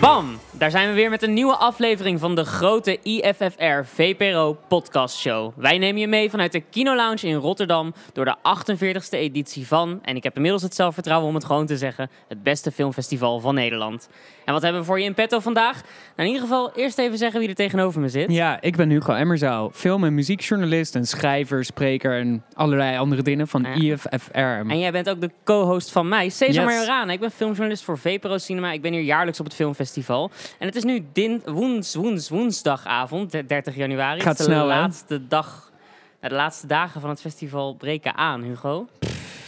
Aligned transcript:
Bum! 0.00 0.39
Daar 0.60 0.70
zijn 0.70 0.88
we 0.88 0.94
weer 0.94 1.10
met 1.10 1.22
een 1.22 1.32
nieuwe 1.32 1.56
aflevering 1.56 2.20
van 2.20 2.34
de 2.34 2.44
grote 2.44 2.98
IFFR 3.02 3.84
VPRO 3.84 4.58
podcast 4.68 5.16
show. 5.18 5.52
Wij 5.56 5.78
nemen 5.78 6.00
je 6.00 6.06
mee 6.08 6.30
vanuit 6.30 6.52
de 6.52 6.60
Kino 6.60 6.96
Lounge 6.96 7.26
in 7.26 7.34
Rotterdam 7.34 7.94
door 8.12 8.24
de 8.24 8.36
48e 8.36 9.08
editie 9.10 9.66
van, 9.66 9.98
en 10.02 10.16
ik 10.16 10.22
heb 10.22 10.34
inmiddels 10.36 10.62
het 10.62 10.74
zelfvertrouwen 10.74 11.28
om 11.28 11.34
het 11.34 11.44
gewoon 11.44 11.66
te 11.66 11.76
zeggen, 11.76 12.10
het 12.28 12.42
beste 12.42 12.70
filmfestival 12.72 13.40
van 13.40 13.54
Nederland. 13.54 14.08
En 14.44 14.52
wat 14.52 14.62
hebben 14.62 14.80
we 14.80 14.86
voor 14.86 14.98
je 14.98 15.04
in 15.04 15.14
petto 15.14 15.38
vandaag? 15.40 15.74
Nou, 15.82 15.82
in 16.16 16.26
ieder 16.26 16.40
geval 16.40 16.72
eerst 16.74 16.98
even 16.98 17.18
zeggen 17.18 17.40
wie 17.40 17.48
er 17.48 17.54
tegenover 17.54 18.00
me 18.00 18.08
zit. 18.08 18.32
Ja, 18.32 18.60
ik 18.60 18.76
ben 18.76 18.90
Hugo 18.90 19.12
Emmerzaal, 19.12 19.70
film- 19.74 20.04
en 20.04 20.14
muziekjournalist 20.14 20.94
en 20.94 21.06
schrijver, 21.06 21.64
spreker 21.64 22.18
en 22.18 22.44
allerlei 22.52 22.98
andere 22.98 23.22
dingen 23.22 23.48
van 23.48 23.62
Ja. 23.62 23.74
IFFR. 23.74 24.38
En 24.38 24.78
jij 24.78 24.92
bent 24.92 25.10
ook 25.10 25.20
de 25.20 25.30
co-host 25.44 25.90
van 25.92 26.08
mij, 26.08 26.28
Cesar 26.28 26.64
Yes. 26.64 26.74
Majorana. 26.74 27.12
Ik 27.12 27.20
ben 27.20 27.30
filmjournalist 27.30 27.84
voor 27.84 27.98
VPRO 27.98 28.38
Cinema. 28.38 28.72
Ik 28.72 28.82
ben 28.82 28.92
hier 28.92 29.02
jaarlijks 29.02 29.40
op 29.40 29.46
het 29.46 29.54
filmfestival. 29.54 30.30
En 30.58 30.66
het 30.66 30.76
is 30.76 30.84
nu 30.84 31.06
din, 31.12 31.42
woens, 31.44 31.94
woens, 31.94 32.28
woensdagavond, 32.28 33.32
de 33.32 33.46
30 33.46 33.76
januari. 33.76 34.20
Gaat 34.20 34.28
Het 34.28 34.40
is 34.40 34.46
de 34.46 34.52
snel, 34.52 34.68
hè? 34.68 34.78
laatste 34.78 35.26
dag, 35.26 35.72
de 36.20 36.30
laatste 36.30 36.66
dagen 36.66 37.00
van 37.00 37.10
het 37.10 37.20
festival 37.20 37.74
breken 37.74 38.14
aan, 38.14 38.42
Hugo. 38.42 38.86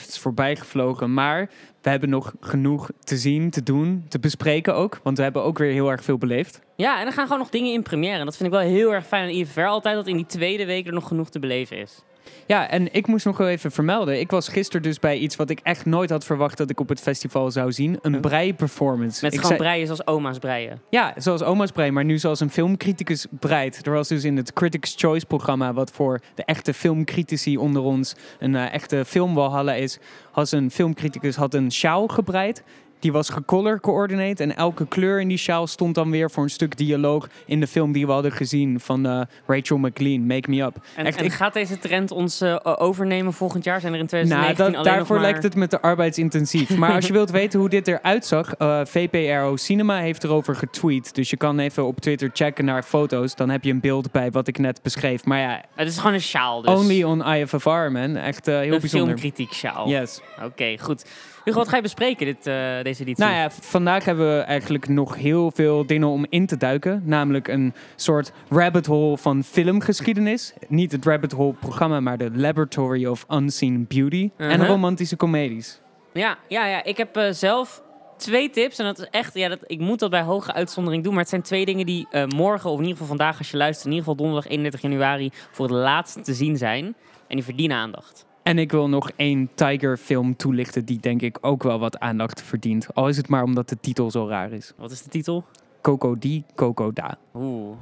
Het 0.00 0.08
is 0.08 0.18
voorbij 0.18 0.56
gevlogen, 0.56 1.14
maar 1.14 1.50
we 1.82 1.90
hebben 1.90 2.08
nog 2.08 2.34
genoeg 2.40 2.90
te 3.04 3.16
zien, 3.16 3.50
te 3.50 3.62
doen, 3.62 4.04
te 4.08 4.18
bespreken 4.18 4.74
ook. 4.74 5.00
Want 5.02 5.16
we 5.16 5.22
hebben 5.22 5.42
ook 5.42 5.58
weer 5.58 5.72
heel 5.72 5.90
erg 5.90 6.04
veel 6.04 6.18
beleefd. 6.18 6.60
Ja, 6.76 7.00
en 7.00 7.06
er 7.06 7.12
gaan 7.12 7.24
gewoon 7.24 7.38
nog 7.38 7.50
dingen 7.50 7.72
in 7.72 7.82
première. 7.82 8.18
En 8.18 8.24
dat 8.24 8.36
vind 8.36 8.52
ik 8.52 8.54
wel 8.54 8.68
heel 8.68 8.94
erg 8.94 9.06
fijn 9.06 9.22
aan 9.22 9.34
IFR 9.34 9.60
altijd, 9.60 9.94
dat 9.94 10.06
in 10.06 10.16
die 10.16 10.26
tweede 10.26 10.66
week 10.66 10.86
er 10.86 10.92
nog 10.92 11.08
genoeg 11.08 11.30
te 11.30 11.38
beleven 11.38 11.76
is. 11.76 12.02
Ja, 12.46 12.68
en 12.70 12.92
ik 12.94 13.06
moest 13.06 13.24
nog 13.24 13.36
wel 13.36 13.48
even 13.48 13.70
vermelden. 13.70 14.20
Ik 14.20 14.30
was 14.30 14.48
gisteren 14.48 14.82
dus 14.82 14.98
bij 14.98 15.18
iets 15.18 15.36
wat 15.36 15.50
ik 15.50 15.60
echt 15.62 15.84
nooit 15.86 16.10
had 16.10 16.24
verwacht 16.24 16.56
dat 16.58 16.70
ik 16.70 16.80
op 16.80 16.88
het 16.88 17.00
festival 17.00 17.50
zou 17.50 17.72
zien. 17.72 17.98
Een 18.02 18.20
brei-performance. 18.20 19.24
Met 19.24 19.32
Ik 19.32 19.40
gewoon 19.40 19.56
zei- 19.56 19.68
breien 19.68 19.86
zoals 19.86 20.06
oma's 20.06 20.38
breien. 20.38 20.80
Ja, 20.90 21.14
zoals 21.16 21.42
oma's 21.42 21.70
brei, 21.70 21.90
maar 21.90 22.04
nu 22.04 22.18
zoals 22.18 22.40
een 22.40 22.50
filmcriticus 22.50 23.26
breidt. 23.30 23.86
Er 23.86 23.92
was 23.92 24.08
dus 24.08 24.24
in 24.24 24.36
het 24.36 24.52
Critics' 24.52 24.94
Choice 24.96 25.26
programma, 25.26 25.72
wat 25.72 25.90
voor 25.90 26.20
de 26.34 26.44
echte 26.44 26.74
filmcritici 26.74 27.56
onder 27.56 27.82
ons 27.82 28.14
een 28.38 28.54
eh, 28.56 28.72
echte 28.72 29.04
filmwalhalla 29.04 29.74
is, 29.74 29.98
had 30.30 30.50
een 30.52 30.70
filmcriticus 30.70 31.36
had 31.36 31.54
een 31.54 31.72
sjaal 31.72 32.06
gebreid. 32.06 32.62
Die 33.02 33.12
was 33.12 33.28
gecolor 33.28 33.80
coordinate 33.80 34.42
en 34.42 34.56
elke 34.56 34.86
kleur 34.86 35.20
in 35.20 35.28
die 35.28 35.36
sjaal 35.36 35.66
stond 35.66 35.94
dan 35.94 36.10
weer 36.10 36.30
voor 36.30 36.42
een 36.42 36.50
stuk 36.50 36.76
dialoog 36.76 37.28
in 37.46 37.60
de 37.60 37.66
film 37.66 37.92
die 37.92 38.06
we 38.06 38.12
hadden 38.12 38.32
gezien 38.32 38.80
van 38.80 39.06
eh, 39.06 39.20
Rachel 39.46 39.78
McLean, 39.78 40.26
Make 40.26 40.50
Me 40.50 40.62
Up. 40.62 40.76
En, 40.96 41.06
Echt, 41.06 41.18
en 41.18 41.24
ik- 41.24 41.32
gaat 41.32 41.52
deze 41.52 41.78
trend 41.78 42.10
ons 42.10 42.40
eh, 42.40 42.56
overnemen 42.62 43.32
volgend 43.32 43.64
jaar? 43.64 43.80
Zijn 43.80 43.92
er 43.92 43.98
in 43.98 44.06
Nou, 44.10 44.24
2019 44.26 44.64
dat, 44.64 44.74
alleen 44.74 44.96
daarvoor 44.96 45.16
maar... 45.16 45.24
lijkt 45.24 45.42
het 45.42 45.54
met 45.54 45.70
de 45.70 45.80
arbeidsintensief. 45.80 46.70
Maar 46.82 46.92
als 46.94 47.06
je 47.06 47.12
wilt 47.12 47.30
weten 47.30 47.60
hoe 47.60 47.68
dit 47.68 47.88
eruit 47.88 48.26
zag, 48.26 48.54
eh, 48.54 48.80
VPRO 48.84 49.56
Cinema 49.56 49.98
heeft 49.98 50.24
erover 50.24 50.54
getweet. 50.56 51.14
Dus 51.14 51.30
je 51.30 51.36
kan 51.36 51.58
even 51.58 51.86
op 51.86 52.00
Twitter 52.00 52.30
checken 52.32 52.64
naar 52.64 52.82
foto's. 52.82 53.34
Dan 53.34 53.50
heb 53.50 53.64
je 53.64 53.70
een 53.70 53.80
beeld 53.80 54.10
bij 54.12 54.30
wat 54.30 54.48
ik 54.48 54.58
net 54.58 54.82
beschreef. 54.82 55.24
Maar 55.24 55.38
ja, 55.38 55.62
Het 55.74 55.88
is 55.88 55.96
gewoon 55.98 56.12
een 56.12 56.20
sjaal, 56.20 56.62
dus. 56.62 56.74
only 56.74 57.02
on 57.02 57.24
IFFR, 57.26 57.68
man. 57.68 58.16
Echt 58.16 58.46
heel 58.46 58.54
een 58.62 58.68
bijzonder. 58.70 58.90
filmkritiek 59.18 59.52
sjaal. 59.52 59.88
Yes. 59.88 60.20
Oké, 60.44 60.76
goed. 60.80 61.04
Hugo, 61.44 61.58
wat 61.58 61.68
ga 61.68 61.76
je 61.76 61.82
bespreken 61.82 62.26
dit, 62.26 62.46
eh, 62.46 62.54
deze 62.82 63.02
editie? 63.02 63.24
Nou 63.24 63.32
ja, 63.36 63.50
vandaag 63.50 64.04
hebben 64.04 64.36
we 64.36 64.42
eigenlijk 64.42 64.88
nog 64.88 65.16
heel 65.16 65.50
veel 65.50 65.86
dingen 65.86 66.08
om 66.08 66.26
in 66.28 66.46
te 66.46 66.56
duiken. 66.56 67.02
Namelijk 67.04 67.48
een 67.48 67.74
soort 67.96 68.32
rabbit 68.48 68.86
hole 68.86 69.18
van 69.18 69.44
filmgeschiedenis. 69.44 70.54
Niet 70.68 70.92
het 70.92 71.04
rabbit 71.04 71.32
hole 71.32 71.52
programma, 71.52 72.00
maar 72.00 72.18
de 72.18 72.30
Laboratory 72.34 73.06
of 73.06 73.24
Unseen 73.30 73.86
Beauty. 73.88 74.30
En 74.36 74.50
Uh-huh. 74.50 74.66
romantische 74.68 75.16
comedies. 75.16 75.80
Ja, 76.12 76.38
ja, 76.48 76.66
ja. 76.66 76.84
ik 76.84 76.96
heb 76.96 77.16
eh, 77.16 77.30
zelf 77.30 77.82
twee 78.16 78.50
tips. 78.50 78.78
En 78.78 78.84
dat 78.84 78.98
is 78.98 79.06
echt, 79.10 79.34
ja, 79.34 79.48
dat, 79.48 79.58
ik 79.66 79.80
moet 79.80 79.98
dat 79.98 80.10
bij 80.10 80.22
hoge 80.22 80.52
uitzondering 80.52 81.02
doen. 81.04 81.12
Maar 81.12 81.20
het 81.20 81.30
zijn 81.30 81.42
twee 81.42 81.64
dingen 81.64 81.86
die 81.86 82.06
eh, 82.10 82.26
morgen, 82.26 82.70
of 82.70 82.76
in 82.76 82.82
ieder 82.82 82.98
geval 82.98 83.16
vandaag 83.16 83.38
als 83.38 83.50
je 83.50 83.56
luistert, 83.56 83.86
in 83.86 83.92
ieder 83.92 84.08
geval 84.08 84.24
donderdag 84.24 84.50
31 84.50 84.80
januari, 84.80 85.30
voor 85.50 85.66
het 85.66 85.74
laatst 85.74 86.24
te 86.24 86.34
zien 86.34 86.56
zijn. 86.56 86.84
En 87.28 87.36
die 87.36 87.44
verdienen 87.44 87.76
aandacht. 87.76 88.26
En 88.42 88.58
ik 88.58 88.70
wil 88.70 88.88
nog 88.88 89.10
één 89.16 89.50
Tiger-film 89.54 90.36
toelichten 90.36 90.84
die 90.84 91.00
denk 91.00 91.22
ik 91.22 91.38
ook 91.40 91.62
wel 91.62 91.78
wat 91.78 91.98
aandacht 91.98 92.42
verdient. 92.42 92.94
Al 92.94 93.08
is 93.08 93.16
het 93.16 93.28
maar 93.28 93.42
omdat 93.42 93.68
de 93.68 93.80
titel 93.80 94.10
zo 94.10 94.28
raar 94.28 94.52
is. 94.52 94.72
Wat 94.76 94.90
is 94.90 95.02
de 95.02 95.10
titel? 95.10 95.44
Coco 95.80 96.18
di, 96.18 96.44
Coco 96.54 96.92
da. 96.92 97.18
Oeh. 97.34 97.76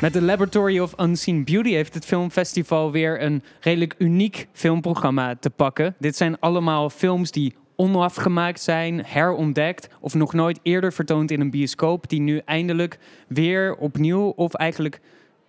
Met 0.00 0.12
de 0.12 0.22
Laboratory 0.22 0.78
of 0.78 1.00
Unseen 1.00 1.44
Beauty 1.44 1.70
heeft 1.70 1.94
het 1.94 2.04
filmfestival 2.04 2.92
weer 2.92 3.22
een 3.22 3.42
redelijk 3.60 3.94
uniek 3.98 4.48
filmprogramma 4.52 5.36
te 5.36 5.50
pakken. 5.50 5.94
Dit 5.98 6.16
zijn 6.16 6.40
allemaal 6.40 6.90
films 6.90 7.30
die 7.30 7.54
onafgemaakt 7.76 8.60
zijn, 8.60 9.04
herontdekt 9.04 9.88
of 10.00 10.14
nog 10.14 10.32
nooit 10.32 10.60
eerder 10.62 10.92
vertoond 10.92 11.30
in 11.30 11.40
een 11.40 11.50
bioscoop, 11.50 12.08
die 12.08 12.20
nu 12.20 12.40
eindelijk 12.44 12.98
weer 13.28 13.76
opnieuw 13.76 14.28
of 14.28 14.54
eigenlijk 14.54 15.00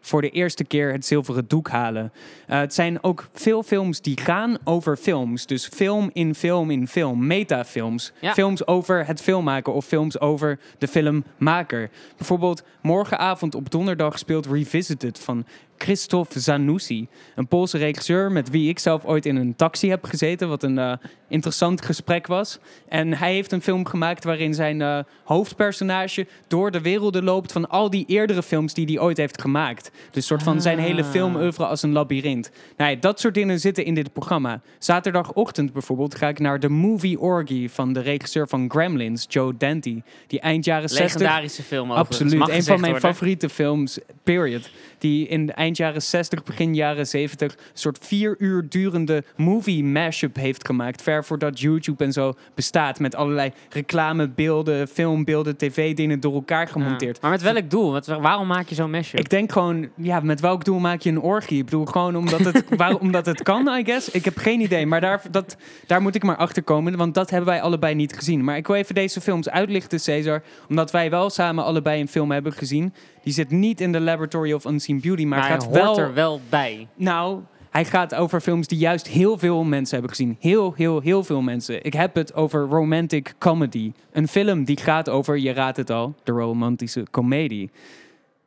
voor 0.01 0.21
de 0.21 0.29
eerste 0.29 0.63
keer 0.63 0.91
het 0.91 1.05
zilveren 1.05 1.47
doek 1.47 1.69
halen. 1.69 2.11
Eh, 2.47 2.59
het 2.59 2.73
zijn 2.73 3.03
ook 3.03 3.29
veel 3.33 3.63
films 3.63 4.01
die 4.01 4.19
gaan 4.19 4.57
over 4.63 4.97
films. 4.97 5.45
Dus 5.45 5.67
film 5.67 6.09
in 6.13 6.35
film 6.35 6.71
in 6.71 6.87
film. 6.87 7.27
Metafilms. 7.27 8.11
Ja. 8.19 8.33
Films 8.33 8.67
over 8.67 9.05
het 9.05 9.21
filmmaken 9.21 9.73
of 9.73 9.85
films 9.85 10.19
over 10.19 10.59
de 10.77 10.87
filmmaker. 10.87 11.89
Bijvoorbeeld 12.17 12.63
morgenavond 12.81 13.55
op 13.55 13.71
donderdag 13.71 14.19
speelt 14.19 14.45
Revisited 14.45 15.19
van 15.19 15.45
Christophe 15.83 16.39
Zanussi. 16.39 17.07
Een 17.35 17.47
Poolse 17.47 17.77
regisseur 17.77 18.31
met 18.31 18.49
wie 18.49 18.69
ik 18.69 18.79
zelf 18.79 19.05
ooit 19.05 19.25
in 19.25 19.35
een 19.35 19.55
taxi 19.55 19.89
heb 19.89 20.03
gezeten. 20.05 20.49
Wat 20.49 20.63
een 20.63 20.77
eh, 20.77 20.93
interessant 21.27 21.85
gesprek 21.85 22.27
was. 22.27 22.59
En 22.87 23.13
hij 23.13 23.33
heeft 23.33 23.51
een 23.51 23.61
film 23.61 23.85
gemaakt 23.85 24.23
waarin 24.23 24.53
zijn 24.53 24.81
eh, 24.81 24.99
hoofdpersonage 25.23 26.27
door 26.47 26.71
de 26.71 26.81
werelden 26.81 27.23
loopt 27.23 27.51
van 27.51 27.69
al 27.69 27.89
die 27.89 28.05
eerdere 28.07 28.43
films 28.43 28.73
die 28.73 28.85
hij 28.85 28.99
ooit 28.99 29.17
heeft 29.17 29.41
gemaakt. 29.41 29.91
Dus 30.11 30.25
soort 30.25 30.43
van 30.43 30.61
zijn 30.61 30.79
hele 30.79 31.03
Ah. 31.03 31.09
filmoeuvre 31.09 31.65
als 31.65 31.81
een 31.83 31.91
labyrint. 31.91 32.51
Nou 32.77 32.91
ja, 32.91 32.97
dat 32.99 33.19
soort 33.19 33.33
dingen 33.33 33.59
zitten 33.59 33.85
in 33.85 33.93
dit 33.93 34.13
programma. 34.13 34.61
Zaterdagochtend 34.79 35.73
bijvoorbeeld 35.73 36.15
ga 36.15 36.27
ik 36.27 36.39
naar 36.39 36.59
de 36.59 36.69
Movie 36.69 37.19
Orgy 37.19 37.69
van 37.69 37.93
de 37.93 37.99
regisseur 37.99 38.47
van 38.47 38.69
Gremlins, 38.71 39.25
Joe 39.29 39.57
Dante. 39.57 40.01
Die 40.27 40.39
eind 40.39 40.65
jaren 40.65 40.89
60 40.89 41.05
Legendarische 41.21 41.63
film 41.63 41.91
overigens. 41.91 42.19
Absoluut, 42.21 42.49
een 42.49 42.63
van 42.63 42.79
mijn 42.79 42.91
worden. 42.91 43.09
favoriete 43.09 43.49
films, 43.49 43.99
period. 44.23 44.69
Die 44.97 45.27
in 45.27 45.45
de 45.45 45.53
eind 45.53 45.68
jaren 45.77 46.01
60, 46.01 46.43
begin 46.43 46.75
jaren 46.75 47.07
70 47.07 47.53
een 47.53 47.59
soort 47.73 47.97
vier 48.01 48.35
uur 48.37 48.65
durende 48.69 49.23
movie 49.35 49.83
mashup 49.83 50.35
heeft 50.35 50.65
gemaakt. 50.65 51.01
Ver 51.01 51.25
voordat 51.25 51.59
YouTube 51.59 52.03
en 52.03 52.11
zo 52.11 52.33
bestaat. 52.55 52.99
Met 52.99 53.15
allerlei 53.15 53.51
reclamebeelden, 53.69 54.87
filmbeelden, 54.87 55.57
tv-dingen 55.57 56.19
door 56.19 56.33
elkaar 56.33 56.67
gemonteerd. 56.67 57.15
Ja. 57.15 57.21
Maar 57.21 57.31
met 57.31 57.41
welk 57.41 57.69
doel? 57.69 57.91
Wat, 57.91 58.05
waarom 58.05 58.47
maak 58.47 58.67
je 58.67 58.75
zo'n 58.75 58.91
mashup? 58.91 59.19
Ik 59.19 59.29
denk 59.29 59.51
gewoon, 59.51 59.89
ja, 59.95 60.19
met 60.19 60.39
welk 60.39 60.65
doel 60.65 60.79
maak 60.79 61.01
je 61.01 61.09
een 61.09 61.21
orgie? 61.21 61.57
Ik 61.57 61.65
bedoel 61.65 61.85
gewoon 61.85 62.15
omdat 62.15 62.39
het, 62.39 62.63
waar, 62.77 62.97
omdat 62.97 63.25
het 63.25 63.43
kan, 63.43 63.67
I 63.67 63.85
guess. 63.85 64.09
Ik 64.09 64.25
heb 64.25 64.37
geen 64.37 64.61
idee, 64.61 64.85
maar 64.85 65.01
daar, 65.01 65.21
dat, 65.31 65.57
daar 65.87 66.01
moet 66.01 66.15
ik 66.15 66.23
maar 66.23 66.37
achter 66.37 66.63
komen, 66.63 66.97
want 66.97 67.13
dat 67.13 67.29
hebben 67.29 67.49
wij 67.49 67.61
allebei 67.61 67.95
niet 67.95 68.15
gezien. 68.15 68.43
Maar 68.43 68.57
ik 68.57 68.67
wil 68.67 68.75
even 68.75 68.95
deze 68.95 69.21
films 69.21 69.49
uitlichten, 69.49 69.99
Cesar, 69.99 70.43
omdat 70.69 70.91
wij 70.91 71.09
wel 71.09 71.29
samen 71.29 71.63
allebei 71.63 72.01
een 72.01 72.07
film 72.07 72.31
hebben 72.31 72.53
gezien. 72.53 72.93
Die 73.23 73.33
zit 73.33 73.51
niet 73.51 73.81
in 73.81 73.91
de 73.91 73.99
Laboratory 73.99 74.53
of 74.53 74.65
Unseen 74.65 74.99
Beauty, 75.01 75.25
maar, 75.25 75.39
maar 75.39 75.47
hij 75.47 75.57
gaat 75.57 75.65
hoort 75.65 75.77
wel... 75.77 75.99
er 75.99 76.13
wel 76.13 76.41
bij. 76.49 76.87
Nou, 76.95 77.39
hij 77.69 77.85
gaat 77.85 78.15
over 78.15 78.41
films 78.41 78.67
die 78.67 78.77
juist 78.77 79.07
heel 79.07 79.37
veel 79.37 79.63
mensen 79.63 79.97
hebben 79.97 80.15
gezien. 80.15 80.37
Heel, 80.39 80.73
heel, 80.75 81.01
heel 81.01 81.23
veel 81.23 81.41
mensen. 81.41 81.83
Ik 81.83 81.93
heb 81.93 82.15
het 82.15 82.33
over 82.33 82.61
romantic 82.61 83.33
comedy. 83.37 83.91
Een 84.11 84.27
film 84.27 84.63
die 84.63 84.77
gaat 84.77 85.09
over, 85.09 85.37
je 85.37 85.53
raadt 85.53 85.77
het 85.77 85.89
al, 85.89 86.15
de 86.23 86.31
romantische 86.31 87.05
comedie. 87.11 87.69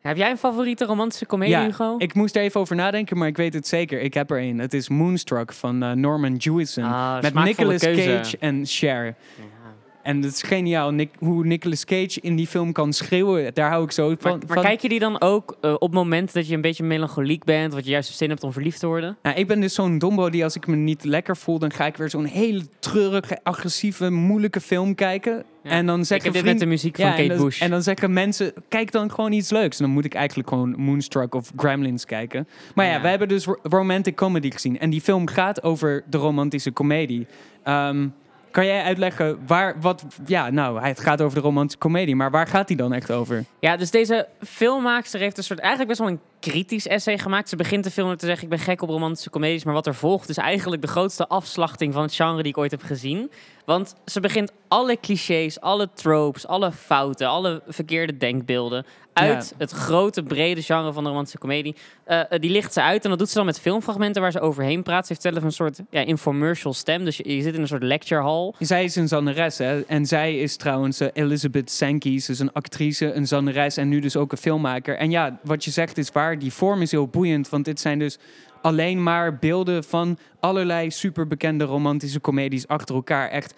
Heb 0.01 0.17
jij 0.17 0.31
een 0.31 0.39
favoriete 0.39 0.85
romantische 0.85 1.27
comedie, 1.27 1.55
Ja, 1.55 1.65
Hugo? 1.65 1.95
Ik 1.99 2.15
moest 2.15 2.37
er 2.37 2.43
even 2.43 2.61
over 2.61 2.77
nadenken, 2.77 3.19
maar 3.19 3.29
ik 3.29 3.37
weet 3.37 3.55
het 3.55 3.67
zeker. 3.67 4.01
Ik 4.01 4.15
heb 4.15 4.31
er 4.31 4.43
een. 4.43 4.59
Het 4.59 4.75
is 4.75 4.89
Moonstruck 4.89 5.53
van 5.53 5.83
eh, 5.83 5.93
Norman 5.93 6.37
Jewison. 6.37 6.85
Ah, 6.85 7.21
met 7.21 7.35
Nicolas. 7.35 7.81
Cage 7.81 8.37
en 8.39 8.67
Cher. 8.67 9.05
Ja. 9.05 9.62
En 10.03 10.23
het 10.23 10.33
is 10.33 10.43
geniaal 10.43 10.91
Nick, 10.93 11.11
hoe 11.19 11.45
Nicolas 11.47 11.85
Cage 11.85 12.21
in 12.21 12.37
die 12.37 12.47
film 12.47 12.73
kan 12.73 12.93
schreeuwen. 12.93 13.55
Daar 13.55 13.71
hou 13.71 13.85
ik 13.85 13.93
zo 13.93 14.15
van. 14.19 14.43
maar 14.47 14.55
van. 14.57 14.63
kijk 14.63 14.81
je 14.81 14.89
die 14.89 14.99
dan 14.99 15.21
ook 15.21 15.57
eh, 15.61 15.73
op 15.73 15.81
het 15.81 15.93
moment 15.93 16.33
dat 16.33 16.49
je 16.49 16.55
een 16.55 16.61
beetje 16.61 16.85
melancholiek 16.85 17.45
bent, 17.45 17.73
wat 17.73 17.85
je 17.85 17.91
juist 17.91 18.17
zin 18.17 18.29
hebt 18.29 18.43
om 18.45 18.53
verliefd 18.53 18.81
te 18.81 18.87
worden? 18.87 19.17
Nou, 19.23 19.37
ik 19.37 19.47
ben 19.47 19.61
dus 19.61 19.75
zo'n 19.75 19.99
dombo 19.99 20.31
die 20.31 20.45
als 20.45 20.57
ik 20.57 20.67
me 20.67 20.77
niet 20.77 21.05
lekker 21.05 21.37
voel... 21.37 21.59
dan 21.59 21.73
ga 21.73 21.87
ik 21.87 21.97
weer 21.97 22.11
zo'n 22.11 22.25
hele 22.25 22.63
treurige, 22.79 23.39
agressieve, 23.43 24.11
moeilijke 24.11 24.61
film 24.61 24.95
kijken. 24.95 25.45
Ja. 25.63 25.71
En 25.71 25.87
dan 25.87 26.01
Ik 26.01 26.07
zeggen 26.07 26.33
heb 26.33 26.43
dit 26.43 26.51
met 26.53 26.61
de 26.61 26.67
muziek 26.67 26.97
van 26.97 27.05
Kate 27.11 27.23
en, 27.23 27.29
dan, 27.29 27.39
Bush. 27.39 27.61
en 27.61 27.71
dan 27.71 27.83
zeggen 27.83 28.13
mensen, 28.13 28.53
kijk 28.69 28.93
dan 28.93 29.11
gewoon 29.11 29.33
iets 29.33 29.51
leuks. 29.51 29.79
En 29.79 29.85
dan 29.85 29.95
moet 29.95 30.05
ik 30.05 30.15
eigenlijk 30.15 30.49
gewoon 30.49 30.75
Moonstruck 30.81 31.35
of 31.35 31.53
Gremlins 31.57 32.05
kijken. 32.05 32.49
Maar 32.75 32.87
ja, 32.87 32.93
Ja. 32.93 33.01
we 33.01 33.09
hebben 33.09 33.29
dus 33.29 33.45
ro- 33.45 33.59
romantic 33.63 34.15
comedy 34.17 34.51
gezien. 34.51 34.79
En 34.79 34.91
die 34.91 35.01
film 35.01 35.27
gaat 35.29 35.63
over 35.63 36.05
de 36.11 36.19
romantische 36.19 36.73
comedie. 36.73 37.27
Ehm, 37.65 38.07
kan 38.53 38.67
jij 38.67 38.83
uitleggen 38.83 39.39
waar, 39.47 39.81
wat, 39.81 40.05
ja, 40.27 40.51
nou, 40.51 40.83
het 40.83 41.01
gaat 41.01 41.21
over 41.21 41.37
de 41.37 41.45
romantische 41.45 41.79
comedie. 41.79 42.17
Maar 42.17 42.31
waar 42.31 42.47
gaat 42.47 42.69
die 42.69 42.77
dan 42.77 42.93
echt 42.93 43.11
over? 43.11 43.45
Ja, 43.61 43.77
dus 43.77 43.91
deze 43.91 44.29
filmmaakster 44.41 45.21
heeft 45.21 45.39
een 45.39 45.45
soort 45.45 45.59
eigenlijk 45.59 45.89
best 45.89 46.01
wel 46.01 46.11
een 46.11 46.21
kritisch 46.51 46.87
essay 46.87 47.19
gemaakt. 47.19 47.49
Ze 47.49 47.57
begint 47.57 47.85
de 47.85 47.91
film 47.91 48.17
te 48.17 48.27
zeggen, 48.27 48.45
ik 48.45 48.51
ben 48.51 48.59
gek 48.59 48.83
op 48.83 48.89
romantische 48.89 49.31
comedies. 49.31 49.65
Maar 49.65 49.75
wat 49.75 49.87
er 49.87 49.95
volgt 49.95 50.29
is 50.29 50.37
eigenlijk 50.37 50.83
de 50.83 50.89
grootste 50.89 51.29
afslachting 51.29 51.93
van 51.93 52.03
het 52.03 52.15
genre 52.15 52.43
die 52.43 52.53
ik 52.53 52.59
ooit 52.59 52.71
heb 52.71 52.83
gezien. 52.83 53.31
Want 53.65 53.95
ze 54.07 54.21
begint 54.21 54.53
alle 54.69 54.97
clichés, 55.01 55.61
alle 55.61 55.89
tropes, 55.95 56.47
alle 56.47 56.73
fouten, 56.73 57.29
alle 57.29 57.63
verkeerde 57.67 58.17
denkbeelden 58.17 58.87
uit 59.13 59.49
Ja. 59.51 59.55
het 59.59 59.71
grote, 59.71 60.23
brede 60.23 60.63
genre 60.63 60.93
van 60.93 61.03
de 61.03 61.09
romantische 61.09 61.39
comedie. 61.39 61.77
eh, 62.05 62.21
eh, 62.21 62.41
die 62.41 62.51
licht 62.51 62.73
ze 62.73 62.83
uit 62.83 63.05
en 63.05 63.11
dat 63.11 63.19
doet 63.19 63.29
ze 63.29 63.35
dan 63.35 63.47
met 63.47 63.61
filmfragmenten 63.61 64.23
waar 64.23 64.31
ze 64.33 64.41
overheen 64.41 64.83
praat. 64.83 65.07
Ze 65.07 65.13
heeft 65.13 65.35
zelf 65.35 65.45
een 65.45 65.53
soort 65.53 65.81
ja, 65.91 66.01
infomercial 66.01 66.73
stem, 66.75 67.05
dus 67.05 67.17
je, 67.17 67.37
je 67.37 67.43
zit 67.43 67.55
in 67.55 67.61
een 67.61 67.67
soort 67.67 67.83
lecture 67.83 68.23
hall. 68.23 68.53
Zij 68.59 68.85
is 68.85 68.97
een 68.97 69.09
zangeres, 69.09 69.59
hè? 69.59 69.81
En 69.83 70.07
zij 70.07 70.39
is 70.39 70.57
trouwens 70.57 71.01
eh, 71.01 71.09
Elizabeth 71.13 71.71
Sankey. 71.71 72.19
Ze 72.19 72.33
is 72.33 72.39
een 72.39 72.53
actrice, 72.53 73.13
een 73.13 73.27
zangeres 73.27 73.77
en 73.77 73.89
nu 73.89 74.01
dus 74.01 74.17
ook 74.17 74.33
een 74.33 74.39
filmmaker. 74.39 74.97
En 74.97 75.11
ja, 75.11 75.39
wat 75.43 75.65
je 75.65 75.71
zegt 75.71 75.99
is 75.99 76.11
waar. 76.13 76.32
Die 76.39 76.53
vorm 76.53 76.83
is 76.83 76.91
heel 76.91 77.09
boeiend, 77.09 77.49
want 77.49 77.65
dit 77.65 77.81
zijn 77.81 77.99
dus 77.99 78.19
alleen 78.63 79.03
maar 79.03 79.39
beelden 79.39 79.85
van 79.85 80.19
allerlei 80.41 80.91
superbekende 80.91 81.65
romantische 81.65 82.21
comedies 82.21 82.69
achter 82.69 82.95
elkaar. 82.95 83.29
Echt, 83.29 83.55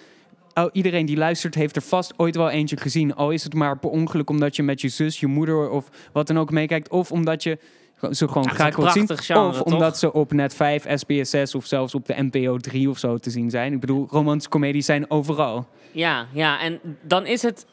oh, 0.54 0.64
iedereen 0.72 1.06
die 1.06 1.16
luistert 1.16 1.54
heeft 1.54 1.76
er 1.76 1.82
vast 1.82 2.12
ooit 2.16 2.36
wel 2.36 2.50
eentje 2.50 2.76
gezien. 2.76 3.14
Al 3.14 3.30
is 3.30 3.44
het 3.44 3.54
maar 3.54 3.78
per 3.78 3.90
ongeluk 3.90 4.30
omdat 4.30 4.56
je 4.56 4.62
met 4.62 4.80
je 4.80 4.88
zus, 4.88 5.20
je 5.20 5.26
moeder 5.26 5.70
of 5.70 5.88
wat 6.12 6.26
dan 6.26 6.38
ook 6.38 6.50
meekijkt. 6.50 6.88
Of 6.88 7.12
omdat 7.12 7.42
je 7.42 7.58
ze 8.10 8.28
gewoon 8.28 8.42
Ja, 8.42 8.50
graag 8.50 8.92
zien. 8.92 9.08
genre, 9.18 9.48
of 9.48 9.56
toch? 9.56 9.62
omdat 9.72 9.98
ze 9.98 10.12
op 10.12 10.32
Net 10.32 10.54
5, 10.54 10.84
SBS 10.94 11.30
6 11.30 11.54
of 11.54 11.66
zelfs 11.66 11.94
op 11.94 12.06
de 12.06 12.14
NPO 12.30 12.56
3 12.56 12.90
of 12.90 12.98
zo 12.98 13.18
te 13.18 13.30
zien 13.30 13.50
zijn. 13.50 13.72
Ik 13.72 13.80
bedoel, 13.80 14.06
romantische 14.10 14.50
comedies 14.50 14.86
zijn 14.86 15.10
overal. 15.10 15.66
Ja, 15.92 16.26
ja, 16.32 16.60
en 16.60 16.80
dan 17.02 17.26
is 17.26 17.42
het 17.42 17.66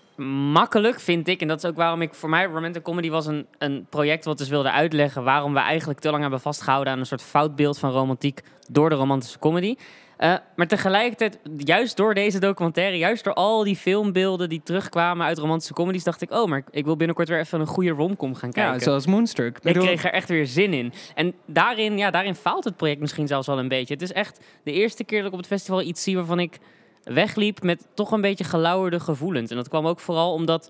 makkelijk, 0.51 0.99
vind 0.99 1.27
ik. 1.27 1.41
En 1.41 1.47
dat 1.47 1.63
is 1.63 1.69
ook 1.69 1.75
waarom 1.75 2.01
ik 2.01 2.13
voor 2.13 2.29
mij 2.29 2.45
romantic 2.45 2.83
comedy 2.83 3.09
was 3.09 3.25
een, 3.25 3.47
een 3.57 3.85
project 3.89 4.25
wat 4.25 4.37
dus 4.37 4.49
wilde 4.49 4.71
uitleggen 4.71 5.23
waarom 5.23 5.53
we 5.53 5.59
eigenlijk 5.59 5.99
te 5.99 6.09
lang 6.09 6.21
hebben 6.21 6.39
vastgehouden 6.41 6.93
aan 6.93 6.99
een 6.99 7.05
soort 7.05 7.21
foutbeeld 7.23 7.79
van 7.79 7.91
romantiek 7.91 8.41
door 8.69 8.89
de 8.89 8.95
romantische 8.95 9.39
comedy. 9.39 9.75
Eh, 10.17 10.33
maar 10.55 10.67
tegelijkertijd, 10.67 11.39
juist 11.57 11.97
door 11.97 12.13
deze 12.13 12.39
documentaire, 12.39 12.97
juist 12.97 13.23
door 13.23 13.33
al 13.33 13.63
die 13.63 13.75
filmbeelden 13.75 14.49
die 14.49 14.61
terugkwamen 14.63 15.25
uit 15.25 15.37
romantische 15.37 15.73
comedies, 15.73 16.03
dacht 16.03 16.21
ik, 16.21 16.31
oh, 16.31 16.47
maar 16.47 16.63
ik 16.71 16.85
wil 16.85 16.95
binnenkort 16.95 17.29
weer 17.29 17.39
even 17.39 17.59
een 17.59 17.67
goede 17.67 17.89
romcom 17.89 18.35
gaan 18.35 18.51
kijken. 18.51 18.73
Ja, 18.73 18.79
zoals 18.79 19.05
Moonstruck. 19.05 19.55
Ik 19.57 19.63
bedoel- 19.63 19.83
kreeg 19.83 20.03
er 20.03 20.11
echt 20.11 20.29
weer 20.29 20.45
zin 20.47 20.73
in. 20.73 20.93
En 21.15 21.33
daarin, 21.45 21.97
ja, 21.97 22.11
daarin 22.11 22.35
faalt 22.35 22.63
het 22.63 22.77
project 22.77 22.99
misschien 22.99 23.27
zelfs 23.27 23.47
wel 23.47 23.59
een 23.59 23.67
beetje. 23.67 23.93
Het 23.93 24.03
is 24.03 24.11
echt 24.13 24.39
de 24.63 24.71
eerste 24.71 25.03
keer 25.03 25.17
dat 25.17 25.27
ik 25.27 25.33
op 25.33 25.39
het 25.39 25.47
festival 25.47 25.81
iets 25.81 26.03
zie 26.03 26.15
waarvan 26.15 26.39
ik 26.39 26.59
wegliep 27.03 27.63
met 27.63 27.87
toch 27.93 28.11
een 28.11 28.21
beetje 28.21 28.43
gelauwerde 28.43 28.99
gevoelens. 28.99 29.49
En 29.49 29.55
dat 29.55 29.69
kwam 29.69 29.87
ook 29.87 29.99
vooral 29.99 30.33
omdat 30.33 30.69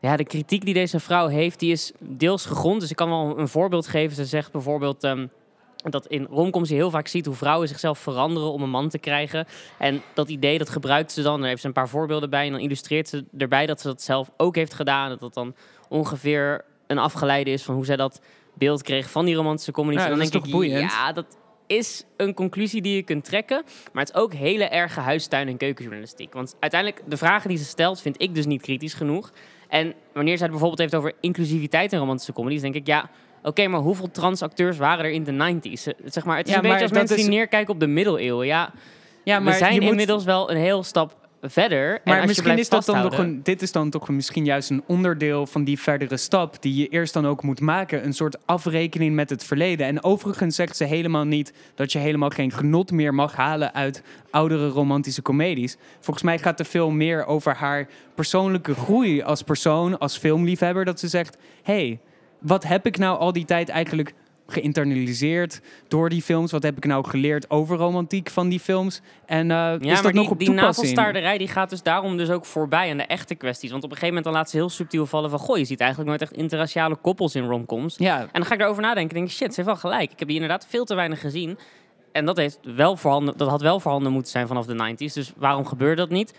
ja, 0.00 0.16
de 0.16 0.24
kritiek 0.24 0.64
die 0.64 0.74
deze 0.74 1.00
vrouw 1.00 1.26
heeft, 1.26 1.58
die 1.58 1.72
is 1.72 1.92
deels 1.98 2.46
gegrond. 2.46 2.80
Dus 2.80 2.90
ik 2.90 2.96
kan 2.96 3.08
wel 3.08 3.38
een 3.38 3.48
voorbeeld 3.48 3.86
geven. 3.86 4.16
Ze 4.16 4.24
zegt 4.24 4.52
bijvoorbeeld 4.52 5.04
ehm, 5.04 5.26
dat 5.76 6.06
in 6.06 6.26
romcoms 6.30 6.68
je 6.68 6.74
heel 6.74 6.90
vaak 6.90 7.06
ziet 7.06 7.26
hoe 7.26 7.34
vrouwen 7.34 7.68
zichzelf 7.68 7.98
veranderen 7.98 8.52
om 8.52 8.62
een 8.62 8.70
man 8.70 8.88
te 8.88 8.98
krijgen. 8.98 9.46
En 9.78 10.02
dat 10.14 10.28
idee, 10.28 10.58
dat 10.58 10.68
gebruikt 10.68 11.12
ze 11.12 11.22
dan. 11.22 11.40
Daar 11.40 11.48
heeft 11.48 11.60
ze 11.60 11.66
een 11.66 11.72
paar 11.72 11.88
voorbeelden 11.88 12.30
bij. 12.30 12.46
En 12.46 12.52
dan 12.52 12.60
illustreert 12.60 13.08
ze 13.08 13.24
erbij 13.38 13.66
dat 13.66 13.80
ze 13.80 13.86
dat 13.86 14.02
zelf 14.02 14.30
ook 14.36 14.54
heeft 14.54 14.74
gedaan. 14.74 15.08
Dat 15.08 15.20
dat 15.20 15.34
dan 15.34 15.54
ongeveer 15.88 16.64
een 16.86 16.98
afgeleide 16.98 17.50
is 17.50 17.62
van 17.62 17.74
hoe 17.74 17.84
zij 17.84 17.96
dat 17.96 18.20
beeld 18.54 18.82
kreeg 18.82 19.10
van 19.10 19.24
die 19.24 19.34
romantische 19.34 19.72
comedies. 19.72 19.98
Ja, 20.00 20.04
en 20.04 20.10
dan 20.10 20.18
dat 20.18 20.26
is 20.26 20.32
denk 20.32 20.44
toch 20.44 20.52
ik, 20.52 20.58
boeiend? 20.58 20.92
ja, 20.92 21.12
dat 21.12 21.36
is 21.70 22.04
een 22.16 22.34
conclusie 22.34 22.82
die 22.82 22.94
je 22.96 23.02
kunt 23.02 23.24
trekken. 23.24 23.62
Maar 23.92 24.04
het 24.04 24.14
is 24.14 24.20
ook 24.20 24.32
hele 24.34 24.64
erge 24.64 25.00
huistuin- 25.00 25.48
en 25.48 25.56
keukenjournalistiek. 25.56 26.32
Want 26.32 26.56
uiteindelijk, 26.60 27.02
de 27.06 27.16
vragen 27.16 27.48
die 27.48 27.58
ze 27.58 27.64
stelt, 27.64 28.00
vind 28.00 28.22
ik 28.22 28.34
dus 28.34 28.46
niet 28.46 28.62
kritisch 28.62 28.94
genoeg. 28.94 29.32
En 29.68 29.94
wanneer 30.12 30.32
zij 30.36 30.42
het 30.42 30.50
bijvoorbeeld 30.50 30.78
heeft 30.80 30.94
over 30.94 31.12
inclusiviteit 31.20 31.92
in 31.92 31.98
romantische 31.98 32.32
comedies, 32.32 32.60
denk 32.60 32.74
ik, 32.74 32.86
ja, 32.86 33.10
oké, 33.42 33.66
maar 33.68 33.80
hoeveel 33.80 34.10
transacteurs 34.10 34.76
waren 34.78 35.04
er 35.04 35.10
in 35.10 35.24
de 35.24 35.32
90s? 35.32 35.86
Eh, 35.86 35.94
Zeg 36.04 36.24
maar, 36.24 36.36
het 36.36 36.46
is 36.46 36.52
Ja, 36.52 36.58
een 36.58 36.62
beetje 36.68 36.74
maar 36.78 36.82
als 36.82 36.92
mensen 36.98 37.16
is- 37.16 37.22
die 37.22 37.30
neerkijken 37.30 37.74
op 37.74 37.80
de 37.80 37.86
middeleeuwen. 37.86 38.46
Ja, 38.46 38.72
ja, 39.24 39.42
we 39.42 39.52
zijn 39.52 39.80
moet- 39.80 39.90
inmiddels 39.90 40.24
wel 40.24 40.50
een 40.50 40.56
heel 40.56 40.82
stap 40.82 41.16
verder. 41.42 42.00
Maar 42.04 42.26
misschien 42.26 42.58
is 42.58 42.68
dat 42.68 42.84
dan 42.84 42.94
nog 42.94 43.04
vasthouden- 43.04 43.34
een. 43.36 43.42
Dit 43.42 43.62
is 43.62 43.72
dan 43.72 43.90
toch 43.90 44.08
misschien 44.08 44.44
juist 44.44 44.70
een 44.70 44.82
onderdeel 44.86 45.46
van 45.46 45.64
die 45.64 45.78
verdere 45.80 46.16
stap. 46.16 46.62
die 46.62 46.74
je 46.74 46.88
eerst 46.88 47.12
dan 47.12 47.26
ook 47.26 47.42
moet 47.42 47.60
maken. 47.60 48.04
Een 48.04 48.12
soort 48.12 48.46
afrekening 48.46 49.14
met 49.14 49.30
het 49.30 49.44
verleden. 49.44 49.86
En 49.86 50.04
overigens 50.04 50.56
zegt 50.56 50.76
ze 50.76 50.84
helemaal 50.84 51.24
niet 51.24 51.52
dat 51.74 51.92
je 51.92 51.98
helemaal 51.98 52.28
geen 52.28 52.52
genot 52.52 52.90
meer 52.90 53.14
mag 53.14 53.36
halen 53.36 53.74
uit 53.74 54.02
oudere 54.30 54.68
romantische 54.68 55.22
comedies. 55.22 55.76
Volgens 56.00 56.24
mij 56.24 56.38
gaat 56.38 56.58
de 56.58 56.64
film 56.64 56.96
meer 56.96 57.26
over 57.26 57.54
haar 57.54 57.88
persoonlijke 58.14 58.74
groei 58.74 59.22
als 59.22 59.42
persoon, 59.42 59.98
als 59.98 60.18
filmliefhebber. 60.18 60.84
Dat 60.84 61.00
ze 61.00 61.08
zegt: 61.08 61.36
hey, 61.62 62.00
wat 62.38 62.64
heb 62.64 62.86
ik 62.86 62.98
nou 62.98 63.18
al 63.18 63.32
die 63.32 63.44
tijd 63.44 63.68
eigenlijk 63.68 64.14
geïnternaliseerd 64.52 65.60
door 65.88 66.08
die 66.08 66.22
films? 66.22 66.52
Wat 66.52 66.62
heb 66.62 66.76
ik 66.76 66.84
nou 66.84 67.08
geleerd 67.08 67.50
over 67.50 67.76
romantiek 67.76 68.30
van 68.30 68.48
die 68.48 68.60
films? 68.60 69.00
En 69.26 69.50
eh, 69.50 69.56
Ja, 69.56 69.78
is 69.78 69.80
maar 69.80 70.02
dat 70.02 70.12
die, 70.12 70.20
nog 70.20 70.30
op 70.30 70.38
die 70.38 70.50
navelstaarderij 70.50 71.38
die 71.38 71.48
gaat 71.48 71.70
dus 71.70 71.82
daarom 71.82 72.16
dus 72.16 72.30
ook 72.30 72.44
voorbij 72.44 72.90
aan 72.90 72.96
de 72.96 73.02
echte 73.02 73.34
kwesties. 73.34 73.70
Want 73.70 73.84
op 73.84 73.90
een 73.90 73.96
gegeven 73.96 74.14
moment 74.14 74.32
dan 74.32 74.42
laat 74.42 74.50
ze 74.50 74.56
heel 74.56 74.68
subtiel 74.68 75.06
vallen 75.06 75.30
van... 75.30 75.38
goh, 75.38 75.56
je 75.56 75.64
ziet 75.64 75.80
eigenlijk 75.80 76.10
nooit 76.10 76.22
echt 76.22 76.32
interraciale 76.32 76.96
koppels 76.96 77.34
in 77.34 77.44
romcoms. 77.44 77.94
Ja, 77.98 78.20
En 78.20 78.28
dan 78.32 78.44
ga 78.44 78.52
ik 78.52 78.58
daarover 78.58 78.82
nadenken 78.82 79.10
en 79.10 79.16
denk 79.16 79.28
ik, 79.28 79.36
shit, 79.36 79.54
ze 79.54 79.60
heeft 79.60 79.80
wel 79.80 79.90
gelijk. 79.90 80.12
Ik 80.12 80.18
heb 80.18 80.28
die 80.28 80.36
inderdaad 80.36 80.66
veel 80.68 80.84
te 80.84 80.94
weinig 80.94 81.20
gezien. 81.20 81.58
En 82.12 82.24
dat, 82.24 82.36
heeft 82.36 82.58
wel 82.62 82.96
voorhanden, 82.96 83.36
dat 83.36 83.48
had 83.48 83.60
wel 83.60 83.80
voorhanden 83.80 84.12
moeten 84.12 84.30
zijn 84.32 84.46
vanaf 84.46 84.66
de 84.66 84.94
90s. 84.94 85.12
Dus 85.12 85.32
waarom 85.36 85.66
gebeurde 85.66 85.96
dat 85.96 86.10
niet? 86.10 86.34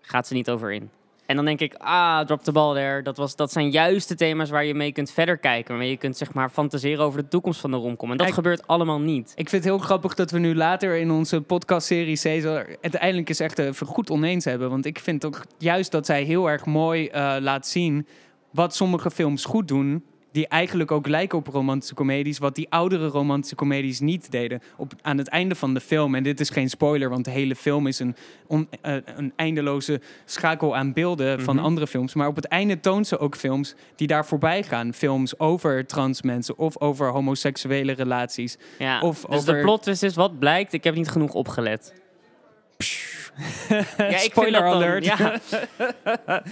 Gaat 0.00 0.26
ze 0.26 0.34
niet 0.34 0.50
over 0.50 0.72
in. 0.72 0.90
En 1.26 1.36
dan 1.36 1.44
denk 1.44 1.60
ik, 1.60 1.74
ah, 1.74 2.20
drop 2.20 2.42
the 2.42 2.52
ball 2.52 2.74
there. 2.74 3.02
Dat, 3.02 3.16
was, 3.16 3.36
dat 3.36 3.52
zijn 3.52 3.70
juist 3.70 4.08
de 4.08 4.14
thema's 4.14 4.50
waar 4.50 4.64
je 4.64 4.74
mee 4.74 4.92
kunt 4.92 5.10
verder 5.10 5.38
kijken. 5.38 5.68
Waarmee 5.68 5.90
je 5.90 5.96
kunt 5.96 6.16
zeg 6.16 6.34
maar 6.34 6.50
fantaseren 6.50 7.04
over 7.04 7.22
de 7.22 7.28
toekomst 7.28 7.60
van 7.60 7.70
de 7.70 7.76
romcom. 7.76 8.10
En 8.10 8.16
dat 8.16 8.32
gebeurt 8.32 8.66
allemaal 8.66 9.00
niet. 9.00 9.32
Ik 9.34 9.48
vind 9.48 9.64
het 9.64 9.72
heel 9.72 9.82
grappig 9.82 10.14
dat 10.14 10.30
we 10.30 10.38
nu 10.38 10.54
later 10.54 10.96
in 10.96 11.10
onze 11.10 11.40
podcastserie 11.40 12.16
Cesar 12.16 12.66
het 12.80 12.94
eindelijk 12.94 13.28
eens 13.28 13.40
echt 13.40 13.58
even 13.58 13.86
goed 13.86 14.10
oneens 14.10 14.44
hebben. 14.44 14.70
Want 14.70 14.86
ik 14.86 14.98
vind 14.98 15.24
ook 15.24 15.44
juist 15.58 15.90
dat 15.90 16.06
zij 16.06 16.22
heel 16.22 16.50
erg 16.50 16.64
mooi 16.64 17.06
eh, 17.06 17.36
laat 17.40 17.66
zien 17.66 18.06
wat 18.50 18.74
sommige 18.74 19.10
films 19.10 19.44
goed 19.44 19.68
doen. 19.68 20.04
Die 20.36 20.48
eigenlijk 20.48 20.90
ook 20.90 21.06
lijken 21.06 21.38
op 21.38 21.46
romantische 21.46 21.94
comedies. 21.94 22.38
Wat 22.38 22.54
die 22.54 22.66
oudere 22.70 23.06
romantische 23.06 23.54
comedies 23.54 24.00
niet 24.00 24.30
deden. 24.30 24.60
Op, 24.76 24.92
aan 25.02 25.18
het 25.18 25.28
einde 25.28 25.54
van 25.54 25.74
de 25.74 25.80
film. 25.80 26.14
En 26.14 26.22
dit 26.22 26.40
is 26.40 26.50
geen 26.50 26.68
spoiler, 26.70 27.08
want 27.10 27.24
de 27.24 27.30
hele 27.30 27.56
film 27.56 27.86
is 27.86 27.98
een, 27.98 28.16
on- 28.46 28.68
eh, 28.82 28.94
een 29.04 29.32
eindeloze 29.36 30.00
schakel 30.24 30.76
aan 30.76 30.92
beelden 30.92 31.40
van 31.42 31.54
Mhm. 31.56 31.64
andere 31.64 31.86
films. 31.86 32.14
Maar 32.14 32.26
op 32.28 32.36
het 32.36 32.44
einde 32.46 32.80
toont 32.80 33.06
ze 33.06 33.18
ook 33.18 33.36
films 33.36 33.74
die 33.94 34.06
daar 34.06 34.26
voorbij 34.26 34.62
gaan. 34.62 34.92
Films 34.94 35.38
over 35.38 35.86
trans 35.86 36.22
mensen 36.22 36.58
of 36.58 36.80
over 36.80 37.08
homoseksuele 37.10 37.92
relaties. 37.92 38.56
Ja. 38.78 39.00
Of 39.00 39.20
dus 39.24 39.38
over- 39.40 39.54
de 39.54 39.60
plot 39.60 39.82
twist 39.82 40.02
is 40.02 40.14
wat 40.14 40.38
blijkt. 40.38 40.72
Ik 40.72 40.84
heb 40.84 40.94
niet 40.94 41.08
genoeg 41.08 41.32
opgelet. 41.34 41.92
ja, 43.98 44.06
ik 44.08 44.18
Spoiler 44.30 44.60
dan- 44.60 44.72
alert. 44.72 45.04
Ja. 45.04 45.38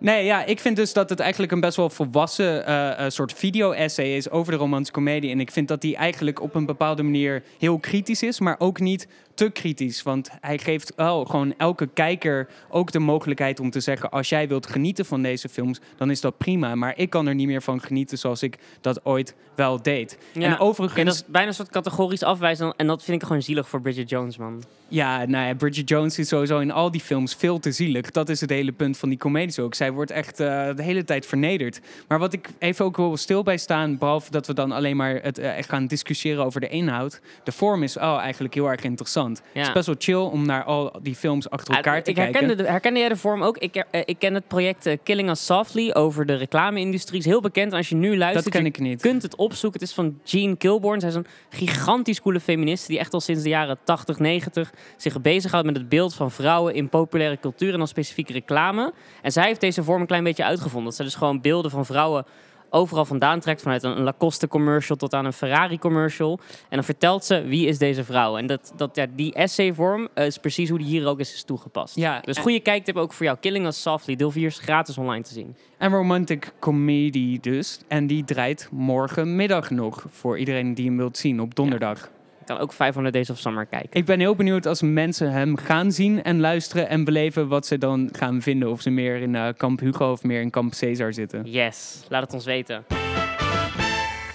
Nee, 0.00 0.24
ja, 0.24 0.44
ik 0.44 0.60
vind 0.60 0.76
dus 0.76 0.92
dat 0.92 1.10
het 1.10 1.20
eigenlijk 1.20 1.52
een 1.52 1.60
best 1.60 1.76
wel 1.76 1.90
volwassen 1.90 2.66
eh, 2.66 3.04
eh, 3.04 3.10
soort 3.10 3.32
video-essay 3.32 4.16
is 4.16 4.30
over 4.30 4.52
de 4.52 4.58
romantische 4.58 4.92
comedie. 4.92 5.30
En 5.30 5.40
ik 5.40 5.50
vind 5.50 5.68
dat 5.68 5.80
die 5.80 5.96
eigenlijk 5.96 6.40
op 6.40 6.54
een 6.54 6.66
bepaalde 6.66 7.02
manier 7.02 7.42
heel 7.58 7.78
kritisch 7.78 8.22
is, 8.22 8.40
maar 8.40 8.56
ook 8.58 8.80
niet 8.80 9.08
te 9.38 9.50
kritisch. 9.50 10.02
Want 10.02 10.30
hij 10.40 10.58
geeft 10.58 10.92
wel 10.96 11.24
gewoon 11.24 11.54
elke 11.56 11.86
kijker 11.86 12.48
ook 12.68 12.92
de 12.92 12.98
mogelijkheid 12.98 13.60
om 13.60 13.70
te 13.70 13.80
zeggen: 13.80 14.10
als 14.10 14.28
jij 14.28 14.48
wilt 14.48 14.66
genieten 14.66 15.04
van 15.04 15.22
deze 15.22 15.48
films, 15.48 15.80
dan 15.96 16.10
is 16.10 16.20
dat 16.20 16.38
prima. 16.38 16.74
Maar 16.74 16.92
ik 16.96 17.10
kan 17.10 17.26
er 17.26 17.34
niet 17.34 17.46
meer 17.46 17.62
van 17.62 17.80
genieten 17.80 18.18
zoals 18.18 18.42
ik 18.42 18.58
dat 18.80 19.04
ooit 19.04 19.34
wel 19.54 19.82
deed. 19.82 20.18
Ja. 20.32 20.42
En 20.42 20.58
overigens, 20.58 21.00
Oké, 21.00 21.08
dat 21.08 21.14
is 21.14 21.24
bijna 21.26 21.48
een 21.48 21.54
soort 21.54 21.70
categorisch 21.70 22.22
afwijzen. 22.22 22.74
En 22.76 22.86
dat 22.86 23.04
vind 23.04 23.20
ik 23.22 23.26
gewoon 23.26 23.42
zielig 23.42 23.68
voor 23.68 23.80
Bridget 23.80 24.08
Jones, 24.08 24.36
man. 24.36 24.62
Ja, 24.88 25.24
nou 25.26 25.46
ja, 25.46 25.54
Bridget 25.54 25.88
Jones 25.88 26.18
is 26.18 26.28
sowieso 26.28 26.58
in 26.58 26.70
al 26.70 26.90
die 26.90 27.00
films 27.00 27.34
veel 27.34 27.58
te 27.58 27.72
zielig. 27.72 28.10
Dat 28.10 28.28
is 28.28 28.40
het 28.40 28.50
hele 28.50 28.72
punt 28.72 28.98
van 28.98 29.08
die 29.08 29.18
comedies 29.18 29.58
ook. 29.58 29.74
Zij 29.74 29.92
wordt 29.92 30.10
echt 30.10 30.40
eh, 30.40 30.74
de 30.74 30.82
hele 30.82 31.04
tijd 31.04 31.26
vernederd. 31.26 31.80
Maar 32.08 32.18
wat 32.18 32.32
ik 32.32 32.48
even 32.58 32.84
ook 32.84 32.96
wil 32.96 33.16
stil 33.16 33.42
bij 33.42 33.56
staan, 33.56 33.98
behalve 33.98 34.30
dat 34.30 34.46
we 34.46 34.54
dan 34.54 34.72
alleen 34.72 34.96
maar 34.96 35.22
het 35.22 35.38
eh, 35.38 35.52
gaan 35.60 35.86
discussiëren 35.86 36.44
over 36.44 36.60
de 36.60 36.68
inhoud. 36.68 37.20
De 37.44 37.52
vorm 37.52 37.82
is 37.82 37.96
oh, 37.96 38.18
eigenlijk 38.18 38.54
heel 38.54 38.70
erg 38.70 38.82
interessant. 38.82 39.27
Het 39.30 39.66
is 39.66 39.72
best 39.72 39.86
wel 39.86 39.94
chill 39.98 40.30
om 40.32 40.46
naar 40.46 40.64
al 40.64 40.98
die 41.02 41.14
films 41.14 41.50
achter 41.50 41.74
elkaar 41.74 42.02
te 42.02 42.10
ik 42.10 42.16
kijken. 42.16 42.32
herkende, 42.32 42.62
de, 42.62 42.68
herkende 42.68 42.98
jij 42.98 43.08
de 43.08 43.16
vorm 43.16 43.42
ook? 43.42 43.58
Ik, 43.58 43.76
eh, 43.76 44.00
ik 44.04 44.18
ken 44.18 44.34
het 44.34 44.48
project 44.48 44.86
eh, 44.86 44.96
Killing 45.02 45.30
Us 45.30 45.44
Softly 45.44 45.90
over 45.90 46.26
de 46.26 46.34
reclame-industrie. 46.34 47.18
is 47.18 47.24
heel 47.24 47.40
bekend. 47.40 47.72
Als 47.72 47.88
je 47.88 47.94
nu 47.94 48.16
luistert, 48.16 48.44
dat 48.44 48.52
ken 48.52 48.62
je 48.62 48.68
ik 48.68 48.78
niet. 48.78 49.02
kunt 49.02 49.22
het 49.22 49.36
opzoeken. 49.36 49.80
Het 49.80 49.88
is 49.88 49.94
van 49.94 50.20
Jean 50.24 50.56
Kilborn. 50.56 51.00
Zij 51.00 51.08
is 51.08 51.14
een 51.14 51.26
gigantisch 51.48 52.20
coole 52.20 52.40
feministe 52.40 52.88
die 52.88 52.98
echt 52.98 53.12
al 53.12 53.20
sinds 53.20 53.42
de 53.42 53.48
jaren 53.48 53.78
80, 53.84 54.18
90 54.18 54.72
zich 54.96 55.20
bezighoudt 55.20 55.66
met 55.66 55.76
het 55.76 55.88
beeld 55.88 56.14
van 56.14 56.30
vrouwen 56.30 56.74
in 56.74 56.88
populaire 56.88 57.38
cultuur 57.40 57.72
en 57.72 57.78
dan 57.78 57.88
specifiek 57.88 58.30
reclame. 58.30 58.92
En 59.22 59.32
zij 59.32 59.46
heeft 59.46 59.60
deze 59.60 59.82
vorm 59.82 60.00
een 60.00 60.06
klein 60.06 60.24
beetje 60.24 60.44
uitgevonden. 60.44 60.84
Dat 60.84 60.94
zij 60.94 61.04
dus 61.04 61.14
gewoon 61.14 61.40
beelden 61.40 61.70
van 61.70 61.86
vrouwen 61.86 62.24
overal 62.70 63.04
vandaan 63.04 63.40
trekt. 63.40 63.62
Vanuit 63.62 63.82
een, 63.82 64.02
Lacoste 64.02 64.48
commercial 64.48 64.96
tot 64.96 65.14
aan 65.14 65.24
een 65.24 65.32
Ferrari 65.32 65.78
commercial. 65.78 66.38
En 66.50 66.76
dan 66.76 66.84
vertelt 66.84 67.24
ze 67.24 67.42
wie 67.42 67.66
is 67.66 67.78
deze 67.78 68.04
vrouw. 68.04 68.36
En 68.36 68.46
dat, 68.46 68.72
dat, 68.76 68.96
ja, 68.96 69.06
die 69.14 69.34
essayvorm 69.34 70.08
eh, 70.14 70.26
is 70.26 70.38
precies 70.38 70.68
hoe 70.68 70.78
die 70.78 70.86
hier 70.86 71.06
ook 71.06 71.20
is, 71.20 71.34
is 71.34 71.42
toegepast. 71.42 71.96
Ja, 71.96 72.20
Dus 72.20 72.38
goede 72.38 72.60
kijktip 72.60 72.96
ook 72.96 73.12
voor 73.12 73.26
jou. 73.26 73.38
Killing 73.40 73.66
Us 73.66 73.82
Softly, 73.82 74.16
deel 74.16 74.30
4 74.30 74.46
is 74.46 74.58
gratis 74.58 74.98
online 74.98 75.22
te 75.22 75.32
zien. 75.32 75.56
En 75.78 75.92
romantic 75.92 76.52
comedy 76.58 77.40
dus. 77.40 77.80
En 77.88 78.06
die 78.06 78.24
draait 78.24 78.68
morgenmiddag 78.70 79.70
nog 79.70 80.04
voor 80.10 80.38
iedereen 80.38 80.74
die 80.74 80.86
hem 80.86 80.96
wilt 80.96 81.16
zien 81.16 81.40
op 81.40 81.54
donderdag. 81.54 82.10
Kan 82.48 82.58
ook 82.58 82.72
500 82.72 83.14
Days 83.14 83.30
of 83.30 83.38
Summer 83.38 83.66
kijken. 83.66 83.90
Ik 83.92 84.04
ben 84.04 84.20
heel 84.20 84.34
benieuwd 84.34 84.66
als 84.66 84.82
mensen 84.82 85.32
hem 85.32 85.56
gaan 85.56 85.92
zien 85.92 86.22
en 86.22 86.40
luisteren 86.40 86.88
en 86.88 87.04
beleven 87.04 87.48
wat 87.48 87.66
ze 87.66 87.78
dan 87.78 88.08
gaan 88.12 88.42
vinden. 88.42 88.70
Of 88.70 88.80
ze 88.80 88.90
meer 88.90 89.16
in 89.16 89.34
eh, 89.34 89.48
Kamp 89.56 89.80
Hugo 89.80 90.12
of 90.12 90.22
meer 90.22 90.40
in 90.40 90.50
Kamp 90.50 90.72
Caesar 90.72 91.12
zitten. 91.12 91.42
Yes, 91.44 92.04
laat 92.08 92.22
het 92.22 92.32
ons 92.32 92.44
weten. 92.44 92.84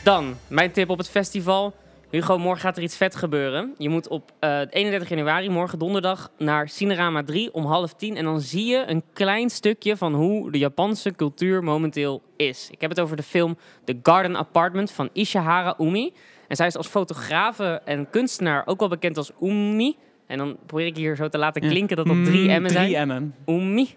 Dan, 0.04 0.36
mijn 0.48 0.72
tip 0.72 0.90
op 0.90 0.98
het 0.98 1.10
festival. 1.10 1.74
Hugo, 2.10 2.38
morgen 2.38 2.62
gaat 2.62 2.78
er 2.78 2.84
iets 2.84 2.98
vet 2.98 3.16
gebeuren. 3.16 3.74
Je 3.78 3.90
moet 3.90 4.08
op 4.08 4.32
eh, 4.40 4.60
31 4.70 5.10
januari, 5.10 5.50
morgen 5.50 5.80
donderdag, 5.80 6.32
naar 6.38 6.70
Cinerama 6.70 7.24
3 7.24 7.54
om 7.54 7.66
half 7.66 7.94
tien. 7.94 8.18
En 8.18 8.24
dan 8.24 8.42
zie 8.42 8.66
je 8.66 8.84
een 8.88 9.04
klein 9.14 9.50
stukje 9.50 9.98
van 9.98 10.14
hoe 10.14 10.52
de 10.52 10.58
Japanse 10.58 11.16
cultuur 11.16 11.64
momenteel 11.64 12.22
is. 12.36 12.68
Ik 12.72 12.82
heb 12.82 12.90
het 12.90 13.00
over 13.00 13.16
de 13.16 13.24
film 13.24 13.58
The 13.84 14.00
Garden 14.04 14.38
Apartment 14.38 14.92
van 14.92 15.10
Ishihara 15.14 15.76
Umi. 15.80 16.14
En 16.54 16.60
zij 16.60 16.68
is 16.68 16.78
als 16.78 16.88
fotografe 16.88 17.82
en 17.86 18.10
kunstenaar 18.10 18.64
ook 18.66 18.80
wel 18.80 18.90
bekend 18.90 19.18
als 19.18 19.32
Umi. 19.42 19.96
En 20.28 20.38
dan 20.38 20.58
probeer 20.66 20.86
ik 20.86 20.96
hier 20.98 21.16
zo 21.16 21.28
te 21.28 21.38
laten 21.38 21.62
klinken 21.62 21.96
dat 21.96 22.08
dat 22.08 22.26
drie 22.26 22.50
Mm, 22.50 22.62
M'en 22.62 22.72
zijn. 22.72 22.92
Drie 22.92 23.06
M'en. 23.06 23.36
Oemi. 23.46 23.96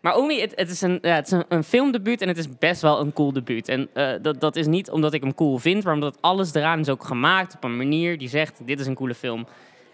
Maar 0.00 0.16
Oemi, 0.16 0.40
het, 0.40 0.52
het 0.54 0.70
is, 0.70 0.80
een, 0.80 0.98
ja, 1.02 1.14
het 1.14 1.26
is 1.26 1.32
een, 1.32 1.44
een 1.48 1.64
filmdebuut 1.64 2.20
en 2.20 2.28
het 2.28 2.36
is 2.38 2.58
best 2.58 2.82
wel 2.82 3.00
een 3.00 3.12
cool 3.12 3.32
debuut. 3.32 3.68
En 3.68 3.88
eh, 3.92 4.12
dat, 4.22 4.40
dat 4.40 4.56
is 4.56 4.66
niet 4.66 4.90
omdat 4.90 5.12
ik 5.12 5.22
hem 5.22 5.34
cool 5.34 5.58
vind, 5.58 5.84
maar 5.84 5.94
omdat 5.94 6.18
alles 6.20 6.54
eraan 6.54 6.80
is 6.80 6.88
ook 6.88 7.04
gemaakt 7.04 7.54
op 7.54 7.64
een 7.64 7.76
manier 7.76 8.18
die 8.18 8.28
zegt, 8.28 8.66
dit 8.66 8.80
is 8.80 8.86
een 8.86 8.94
coole 8.94 9.14
film. 9.14 9.46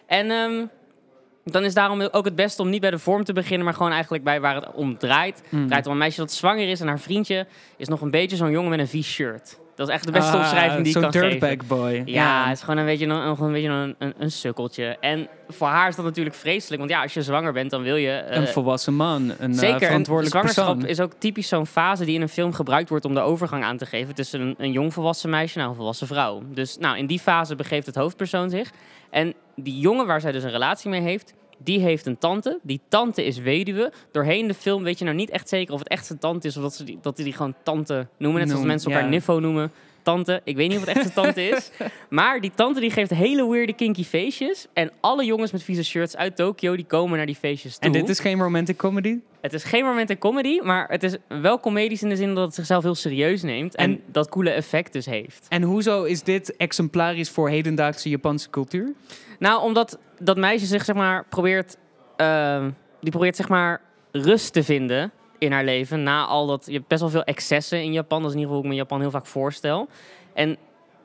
En 0.06 0.30
ehm, 0.30 0.66
dan 1.44 1.64
is 1.64 1.74
daarom 1.74 2.00
ook 2.00 2.24
het 2.24 2.36
beste 2.36 2.62
om 2.62 2.70
niet 2.70 2.80
bij 2.80 2.90
de 2.90 2.98
vorm 2.98 3.24
te 3.24 3.32
beginnen, 3.32 3.64
maar 3.64 3.74
gewoon 3.74 3.92
eigenlijk 3.92 4.24
bij 4.24 4.40
waar 4.40 4.54
het 4.54 4.72
om 4.74 4.98
draait. 4.98 5.42
Mm. 5.48 5.58
Het 5.58 5.68
draait 5.68 5.86
om 5.86 5.92
een 5.92 5.98
meisje 5.98 6.20
dat 6.20 6.32
zwanger 6.32 6.68
is 6.68 6.80
en 6.80 6.86
haar 6.86 7.00
vriendje 7.00 7.46
is 7.76 7.88
nog 7.88 8.00
een 8.00 8.10
beetje 8.10 8.36
zo'n 8.36 8.50
jongen 8.50 8.70
met 8.70 8.78
een 8.78 8.88
V-shirt. 8.88 9.59
Dat 9.80 9.88
is 9.88 9.94
echt 9.94 10.04
de 10.06 10.12
beste 10.12 10.32
Ah, 10.32 10.38
omschrijving 10.38 10.76
die 10.84 10.86
ik 10.86 10.92
zo'n 10.92 11.02
kan 11.10 11.12
geven. 11.12 11.28
dirtbag 11.40 11.66
boy. 11.78 12.02
Ja, 12.04 12.44
het 12.48 12.56
is 12.56 12.62
gewoon 12.62 12.76
een 12.78 12.84
beetje, 12.86 13.04
een, 13.06 13.10
een, 13.10 13.36
een, 13.42 13.52
beetje 13.52 13.68
een, 13.68 13.94
een, 13.98 14.14
een 14.18 14.30
sukkeltje. 14.30 14.96
En 15.00 15.28
voor 15.48 15.66
haar 15.68 15.88
is 15.88 15.96
dat 15.96 16.04
natuurlijk 16.04 16.36
vreselijk. 16.36 16.78
Want 16.78 16.90
ja, 16.90 17.02
als 17.02 17.14
je 17.14 17.22
zwanger 17.22 17.52
bent, 17.52 17.70
dan 17.70 17.82
wil 17.82 17.96
je... 17.96 18.10
eh, 18.10 18.36
een 18.40 18.48
volwassen 18.48 18.94
man, 18.94 19.32
een 19.38 19.52
eh, 19.52 19.58
Zeker, 19.58 19.86
verantwoordelijk 19.86 20.34
zwangerschap 20.34 20.66
persoon. 20.74 20.90
is 20.90 21.00
ook 21.00 21.12
typisch 21.18 21.48
zo'n 21.48 21.66
fase 21.66 22.04
die 22.04 22.14
in 22.14 22.22
een 22.22 22.28
film 22.28 22.52
gebruikt 22.52 22.88
wordt 22.88 23.04
om 23.04 23.14
de 23.14 23.20
overgang 23.20 23.64
aan 23.64 23.76
te 23.76 23.86
geven 23.86 24.14
tussen 24.14 24.40
een, 24.40 24.54
een 24.58 24.72
jong 24.72 24.92
volwassen 24.92 25.30
meisje 25.30 25.60
en 25.60 25.66
een 25.68 25.74
volwassen 25.74 26.06
vrouw. 26.06 26.42
Dus 26.54 26.76
nou, 26.78 26.98
in 26.98 27.06
die 27.06 27.18
fase 27.20 27.56
begeeft 27.56 27.86
het 27.86 27.94
hoofdpersoon 27.94 28.50
zich. 28.50 28.70
En 29.10 29.34
die 29.56 29.78
jongen 29.78 30.06
waar 30.06 30.20
zij 30.20 30.32
dus 30.32 30.42
een 30.42 30.50
relatie 30.50 30.90
mee 30.90 31.00
heeft, 31.00 31.34
die 31.64 31.80
heeft 31.80 32.06
een 32.06 32.18
tante. 32.18 32.58
Die 32.62 32.80
tante 32.88 33.24
is 33.24 33.38
weduwe. 33.38 33.92
Doorheen 34.12 34.46
de 34.46 34.54
film 34.54 34.82
weet 34.82 34.98
je 34.98 35.04
nou 35.04 35.16
niet 35.16 35.30
echt 35.30 35.48
zeker 35.48 35.74
of 35.74 35.78
het 35.78 35.88
echt 35.88 36.06
zijn 36.06 36.18
tante 36.18 36.46
is 36.46 36.56
of 36.56 36.62
dat 36.62 36.74
ze 36.74 36.84
die, 36.84 36.98
dat 37.02 37.16
die, 37.16 37.24
die 37.24 37.34
gewoon 37.34 37.54
tante 37.62 38.06
noemen. 38.18 38.40
Net 38.40 38.50
zoals 38.50 38.66
mensen 38.66 38.90
elkaar 38.90 39.06
ja. 39.06 39.12
niffo 39.12 39.40
noemen. 39.40 39.72
Tante, 40.02 40.40
ik 40.44 40.56
weet 40.56 40.68
niet 40.68 40.78
of 40.78 40.84
het 40.86 40.96
echt 40.96 41.12
zijn 41.12 41.24
tante 41.24 41.48
is. 41.48 41.70
Maar 42.08 42.40
die 42.40 42.52
tante 42.54 42.80
die 42.80 42.90
geeft 42.90 43.10
hele 43.10 43.50
weirde 43.50 43.72
kinky 43.72 44.04
feestjes. 44.04 44.66
En 44.72 44.90
alle 45.00 45.24
jongens 45.24 45.52
met 45.52 45.62
vieze 45.62 45.84
shirts 45.84 46.16
uit 46.16 46.36
Tokio 46.36 46.76
die 46.76 46.84
komen 46.84 47.16
naar 47.16 47.26
die 47.26 47.34
feestjes 47.34 47.78
toe. 47.78 47.86
En 47.86 47.92
dit 47.92 48.08
is 48.08 48.20
geen 48.20 48.40
romantic 48.40 48.76
comedy? 48.76 49.18
Het 49.40 49.52
is 49.52 49.64
geen 49.64 49.84
moment 49.84 50.10
in 50.10 50.18
comedy, 50.18 50.60
maar 50.62 50.88
het 50.88 51.02
is 51.02 51.16
wel 51.28 51.60
comedisch 51.60 52.02
in 52.02 52.08
de 52.08 52.16
zin 52.16 52.34
dat 52.34 52.44
het 52.44 52.54
zichzelf 52.54 52.82
heel 52.82 52.94
serieus 52.94 53.42
neemt. 53.42 53.74
En, 53.74 53.90
En- 53.90 54.00
dat 54.06 54.28
coole 54.28 54.50
effect 54.50 54.92
dus 54.92 55.06
heeft. 55.06 55.46
En 55.48 55.62
hoezo 55.62 56.04
is 56.04 56.22
dit 56.22 56.56
exemplarisch 56.56 57.30
voor 57.30 57.48
hedendaagse 57.48 58.08
Japanse 58.08 58.50
cultuur? 58.50 58.92
Nou, 59.38 59.62
omdat 59.62 59.98
dat 60.18 60.36
meisje 60.36 60.66
zich 60.66 60.84
zeg 60.84 60.94
maar 60.96 61.24
probeert, 61.28 61.76
ehm, 62.16 62.70
die 63.00 63.10
probeert 63.10 63.36
zeg 63.36 63.48
maar 63.48 63.80
rust 64.12 64.52
te 64.52 64.62
vinden 64.64 65.10
in 65.38 65.52
haar 65.52 65.64
leven. 65.64 66.02
Na 66.02 66.24
al 66.24 66.46
dat, 66.46 66.62
je 66.66 66.72
hebt 66.72 66.88
best 66.88 67.00
wel 67.00 67.10
veel 67.10 67.24
excessen 67.24 67.82
in 67.82 67.92
Japan. 67.92 68.22
Dat 68.22 68.30
is 68.30 68.36
in 68.36 68.40
ieder 68.40 68.54
geval 68.54 68.56
hoe 68.56 68.64
ik 68.64 68.70
me 68.70 68.74
Japan 68.76 69.00
heel 69.00 69.10
vaak 69.20 69.26
voorstel. 69.26 69.88
En 70.34 70.56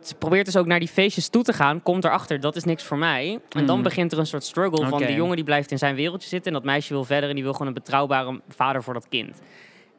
ze 0.08 0.16
probeert 0.16 0.46
dus 0.46 0.58
ook 0.58 0.66
naar 0.66 0.80
die 0.80 0.88
feestjes 0.88 1.28
toe 1.30 1.44
te 1.44 1.54
gaan. 1.54 1.84
Komt 1.84 2.04
erachter, 2.04 2.40
dat 2.40 2.56
is 2.56 2.64
niks 2.64 2.84
voor 2.84 2.98
mij. 2.98 3.40
En 3.50 3.66
dan 3.66 3.78
Mm. 3.78 3.84
begint 3.84 4.12
er 4.12 4.20
een 4.20 4.26
soort 4.26 4.44
struggle 4.44 4.88
van 4.88 5.00
die 5.00 5.16
jongen 5.16 5.36
die 5.36 5.46
blijft 5.46 5.72
in 5.72 5.78
zijn 5.78 5.96
wereldje 5.96 6.28
zitten. 6.30 6.48
En 6.52 6.58
dat 6.58 6.66
meisje 6.68 6.94
wil 6.94 7.04
verder 7.04 7.30
en 7.30 7.36
die 7.36 7.44
wil 7.44 7.52
gewoon 7.54 7.68
een 7.68 7.74
betrouwbare 7.74 8.42
vader 8.50 8.84
voor 8.84 8.94
dat 8.94 9.08
kind. 9.10 9.42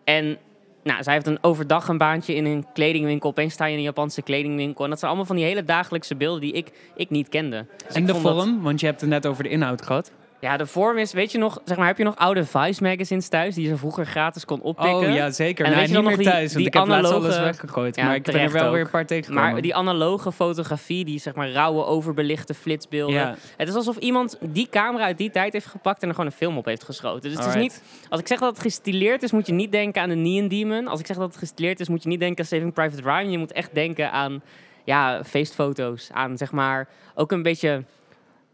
En 0.04 0.38
nou, 0.82 1.02
zij 1.02 1.12
heeft 1.14 1.26
een 1.26 1.38
overdag 1.40 1.88
een 1.88 1.98
baantje 1.98 2.34
in 2.34 2.44
een 2.44 2.66
kledingwinkel. 2.72 3.30
Opeens 3.30 3.52
sta 3.52 3.64
je 3.64 3.72
in 3.72 3.78
een 3.78 3.84
Japanse 3.84 4.22
kledingwinkel. 4.22 4.84
En 4.84 4.90
dat 4.90 4.98
zijn 4.98 5.10
allemaal 5.10 5.28
van 5.28 5.36
die 5.36 5.44
hele 5.44 5.64
dagelijkse 5.64 6.14
beelden 6.16 6.40
die 6.40 6.52
ik, 6.52 6.72
ik 6.96 7.10
niet 7.10 7.28
kende. 7.28 7.66
Dus 7.86 7.94
en 7.94 8.00
ik 8.00 8.06
de 8.06 8.12
dat- 8.12 8.20
vorm, 8.22 8.62
want 8.62 8.80
je 8.80 8.86
hebt 8.86 9.00
het 9.00 9.10
net 9.10 9.26
over 9.26 9.42
de 9.42 9.48
inhoud 9.48 9.82
gehad. 9.82 10.12
Ja, 10.40 10.56
de 10.56 10.66
vorm 10.66 10.98
is, 10.98 11.12
weet 11.12 11.32
je 11.32 11.38
nog, 11.38 11.60
zeg 11.64 11.76
maar, 11.76 11.86
heb 11.86 11.98
je 11.98 12.04
nog 12.04 12.16
oude 12.16 12.44
Vice 12.44 12.82
magazines 12.82 13.28
thuis 13.28 13.54
die 13.54 13.68
je 13.68 13.76
vroeger 13.76 14.06
gratis 14.06 14.44
kon 14.44 14.60
oppikken? 14.60 15.08
Oh 15.08 15.14
ja, 15.14 15.30
zeker. 15.30 15.64
En 15.64 15.70
nee, 15.70 15.80
weet 15.80 15.88
je 15.90 15.94
niet 15.94 15.94
dan 15.94 16.02
meer 16.02 16.12
nog 16.16 16.20
die- 16.20 16.26
thuis, 16.32 16.44
want 16.52 16.56
die 16.56 16.66
ik 16.66 16.74
heb 16.74 17.04
alles 17.04 17.38
weggegooid. 17.38 17.96
Ja, 17.96 18.04
maar 18.04 18.14
ik 18.14 18.22
ben 18.22 18.34
er 18.34 18.50
wel 18.52 18.64
ook. 18.66 18.72
weer 18.72 18.80
een 18.80 18.90
paar 18.90 19.06
tegengekomen. 19.06 19.52
Maar 19.52 19.62
die 19.62 19.74
analoge 19.74 20.32
fotografie, 20.32 21.04
die 21.04 21.18
zeg 21.18 21.34
maar 21.34 21.50
rauwe, 21.50 21.84
overbelichte 21.84 22.54
flitsbeelden. 22.54 23.14
ja. 23.16 23.34
Het 23.56 23.68
is 23.68 23.74
alsof 23.74 23.96
iemand 23.96 24.38
die 24.40 24.68
camera 24.70 25.04
uit 25.04 25.18
die 25.18 25.30
tijd 25.30 25.52
heeft 25.52 25.66
gepakt 25.66 26.02
en 26.02 26.08
er 26.08 26.14
gewoon 26.14 26.30
een 26.30 26.36
film 26.36 26.56
op 26.58 26.64
heeft 26.64 26.84
geschoten. 26.84 27.30
Dus 27.30 27.38
het 27.38 27.48
is 27.48 27.60
niet, 27.60 27.82
als 28.08 28.20
ik 28.20 28.26
zeg 28.26 28.38
dat 28.38 28.50
het 28.52 28.60
gestileerd 28.60 29.22
is, 29.22 29.32
moet 29.32 29.46
je 29.46 29.52
niet 29.52 29.72
denken 29.72 30.02
aan 30.02 30.08
de 30.08 30.14
Neon 30.14 30.48
Demon. 30.48 30.86
Als 30.88 31.00
ik 31.00 31.06
zeg 31.06 31.16
dat 31.16 31.28
het 31.28 31.36
gestileerd 31.36 31.80
is, 31.80 31.88
moet 31.88 32.02
je 32.02 32.08
niet 32.08 32.20
denken 32.20 32.38
aan 32.38 32.44
Saving 32.50 32.72
Private 32.72 33.02
Ryan. 33.02 33.30
Je 33.30 33.38
moet 33.38 33.52
echt 33.52 33.74
denken 33.74 34.10
aan 34.12 34.42
ja, 34.84 35.24
feestfoto's. 35.24 36.08
Aan 36.12 36.36
zeg 36.36 36.52
maar 36.52 36.88
ook 37.14 37.32
een 37.32 37.42
beetje 37.42 37.84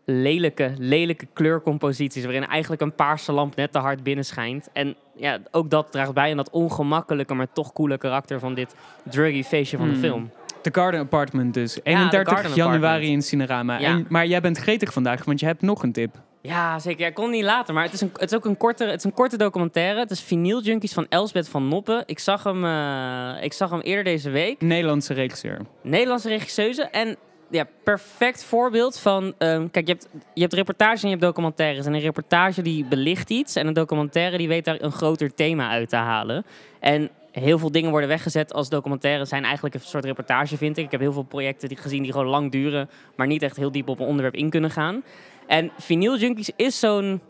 lelijke, 0.04 0.72
lelijke 0.78 1.26
kleurcomposities. 1.32 2.24
Waarin 2.24 2.46
eigenlijk 2.46 2.82
een 2.82 2.94
paarse 2.94 3.32
lamp 3.32 3.56
net 3.56 3.72
te 3.72 3.78
hard 3.78 4.02
binnenschijnt. 4.02 4.68
En 4.72 4.96
ja, 5.16 5.38
ook 5.50 5.70
dat 5.70 5.92
draagt 5.92 6.14
bij 6.14 6.30
aan 6.30 6.36
dat 6.36 6.50
ongemakkelijke, 6.50 7.34
maar 7.34 7.52
toch 7.52 7.72
coole 7.72 7.98
karakter 7.98 8.38
van 8.38 8.54
dit 8.54 8.74
druggy 9.10 9.42
feestje 9.42 9.76
van 9.76 9.86
de 9.86 9.92
Hmm. 9.92 10.02
film. 10.02 10.30
The 10.62 10.70
Garden 10.72 11.00
Apartment 11.00 11.54
dus. 11.54 11.72
The 11.72 11.80
31 11.82 12.32
Garden 12.34 12.54
januari 12.54 12.84
Apartment. 12.84 13.12
in 13.12 13.22
Cinerama. 13.22 13.78
Ja. 13.78 13.88
En, 13.88 14.06
maar 14.08 14.26
jij 14.26 14.40
bent 14.40 14.58
gretig 14.58 14.92
vandaag, 14.92 15.24
want 15.24 15.40
je 15.40 15.46
hebt 15.46 15.62
nog 15.62 15.82
een 15.82 15.92
tip. 15.92 16.14
Ja, 16.40 16.78
zeker. 16.78 17.06
Ik 17.06 17.14
kon 17.14 17.30
niet 17.30 17.44
laten, 17.44 17.74
maar 17.74 17.84
het 17.84 17.92
is, 17.92 18.00
een, 18.00 18.10
het 18.12 18.30
is 18.30 18.36
ook 18.36 18.44
een 18.44 18.56
korte, 18.56 18.84
het 18.84 18.98
is 18.98 19.04
een 19.04 19.12
korte 19.12 19.36
documentaire. 19.36 19.98
Het 20.00 20.10
is 20.10 20.20
Vinyl 20.20 20.60
Junkies 20.62 20.92
van 20.92 21.06
Elsbeth 21.08 21.48
van 21.48 21.68
Noppen. 21.68 22.02
Ik 22.06 22.18
zag 22.18 22.42
hem, 22.44 22.64
eh, 22.64 23.44
ik 23.44 23.52
zag 23.52 23.70
hem 23.70 23.80
eerder 23.80 24.04
deze 24.04 24.30
week. 24.30 24.60
Nederlandse 24.60 25.14
regisseur. 25.14 25.58
Nederlandse 25.82 26.28
regisseuse. 26.28 26.82
En 26.82 27.16
ja, 27.52 27.66
perfect 27.84 28.44
voorbeeld 28.44 28.98
van... 28.98 29.34
ehm, 29.38 29.68
kijk, 29.70 29.86
je 29.86 29.92
hebt, 29.92 30.08
je 30.34 30.40
hebt 30.40 30.52
reportages 30.52 31.02
en 31.02 31.08
je 31.08 31.14
hebt 31.14 31.26
documentaires. 31.26 31.86
En 31.86 31.94
een 31.94 32.00
reportage 32.00 32.62
die 32.62 32.84
belicht 32.84 33.30
iets. 33.30 33.56
En 33.56 33.66
een 33.66 33.72
documentaire 33.72 34.36
die 34.36 34.48
weet 34.48 34.64
daar 34.64 34.80
een 34.80 34.92
groter 34.92 35.34
thema 35.34 35.70
uit 35.70 35.88
te 35.88 35.96
halen. 35.96 36.44
En 36.80 37.10
heel 37.30 37.58
veel 37.58 37.72
dingen 37.72 37.90
worden 37.90 38.08
weggezet 38.08 38.52
als 38.52 38.68
documentaires 38.68 39.28
zijn 39.28 39.44
eigenlijk 39.44 39.74
een 39.74 39.80
soort 39.80 40.04
reportage, 40.04 40.56
vind 40.56 40.76
ik. 40.76 40.84
Ik 40.84 40.90
heb 40.90 41.00
heel 41.00 41.12
veel 41.12 41.22
projecten 41.22 41.68
die 41.68 41.78
gezien 41.78 42.02
die 42.02 42.12
gewoon 42.12 42.26
lang 42.26 42.50
duren... 42.50 42.90
maar 43.16 43.26
niet 43.26 43.42
echt 43.42 43.56
heel 43.56 43.72
diep 43.72 43.88
op 43.88 44.00
een 44.00 44.06
onderwerp 44.06 44.34
in 44.34 44.50
kunnen 44.50 44.70
gaan. 44.70 45.02
En 45.46 45.70
Vinyl 45.78 46.16
Junkies 46.16 46.50
is 46.56 46.78
zo'n 46.78 47.20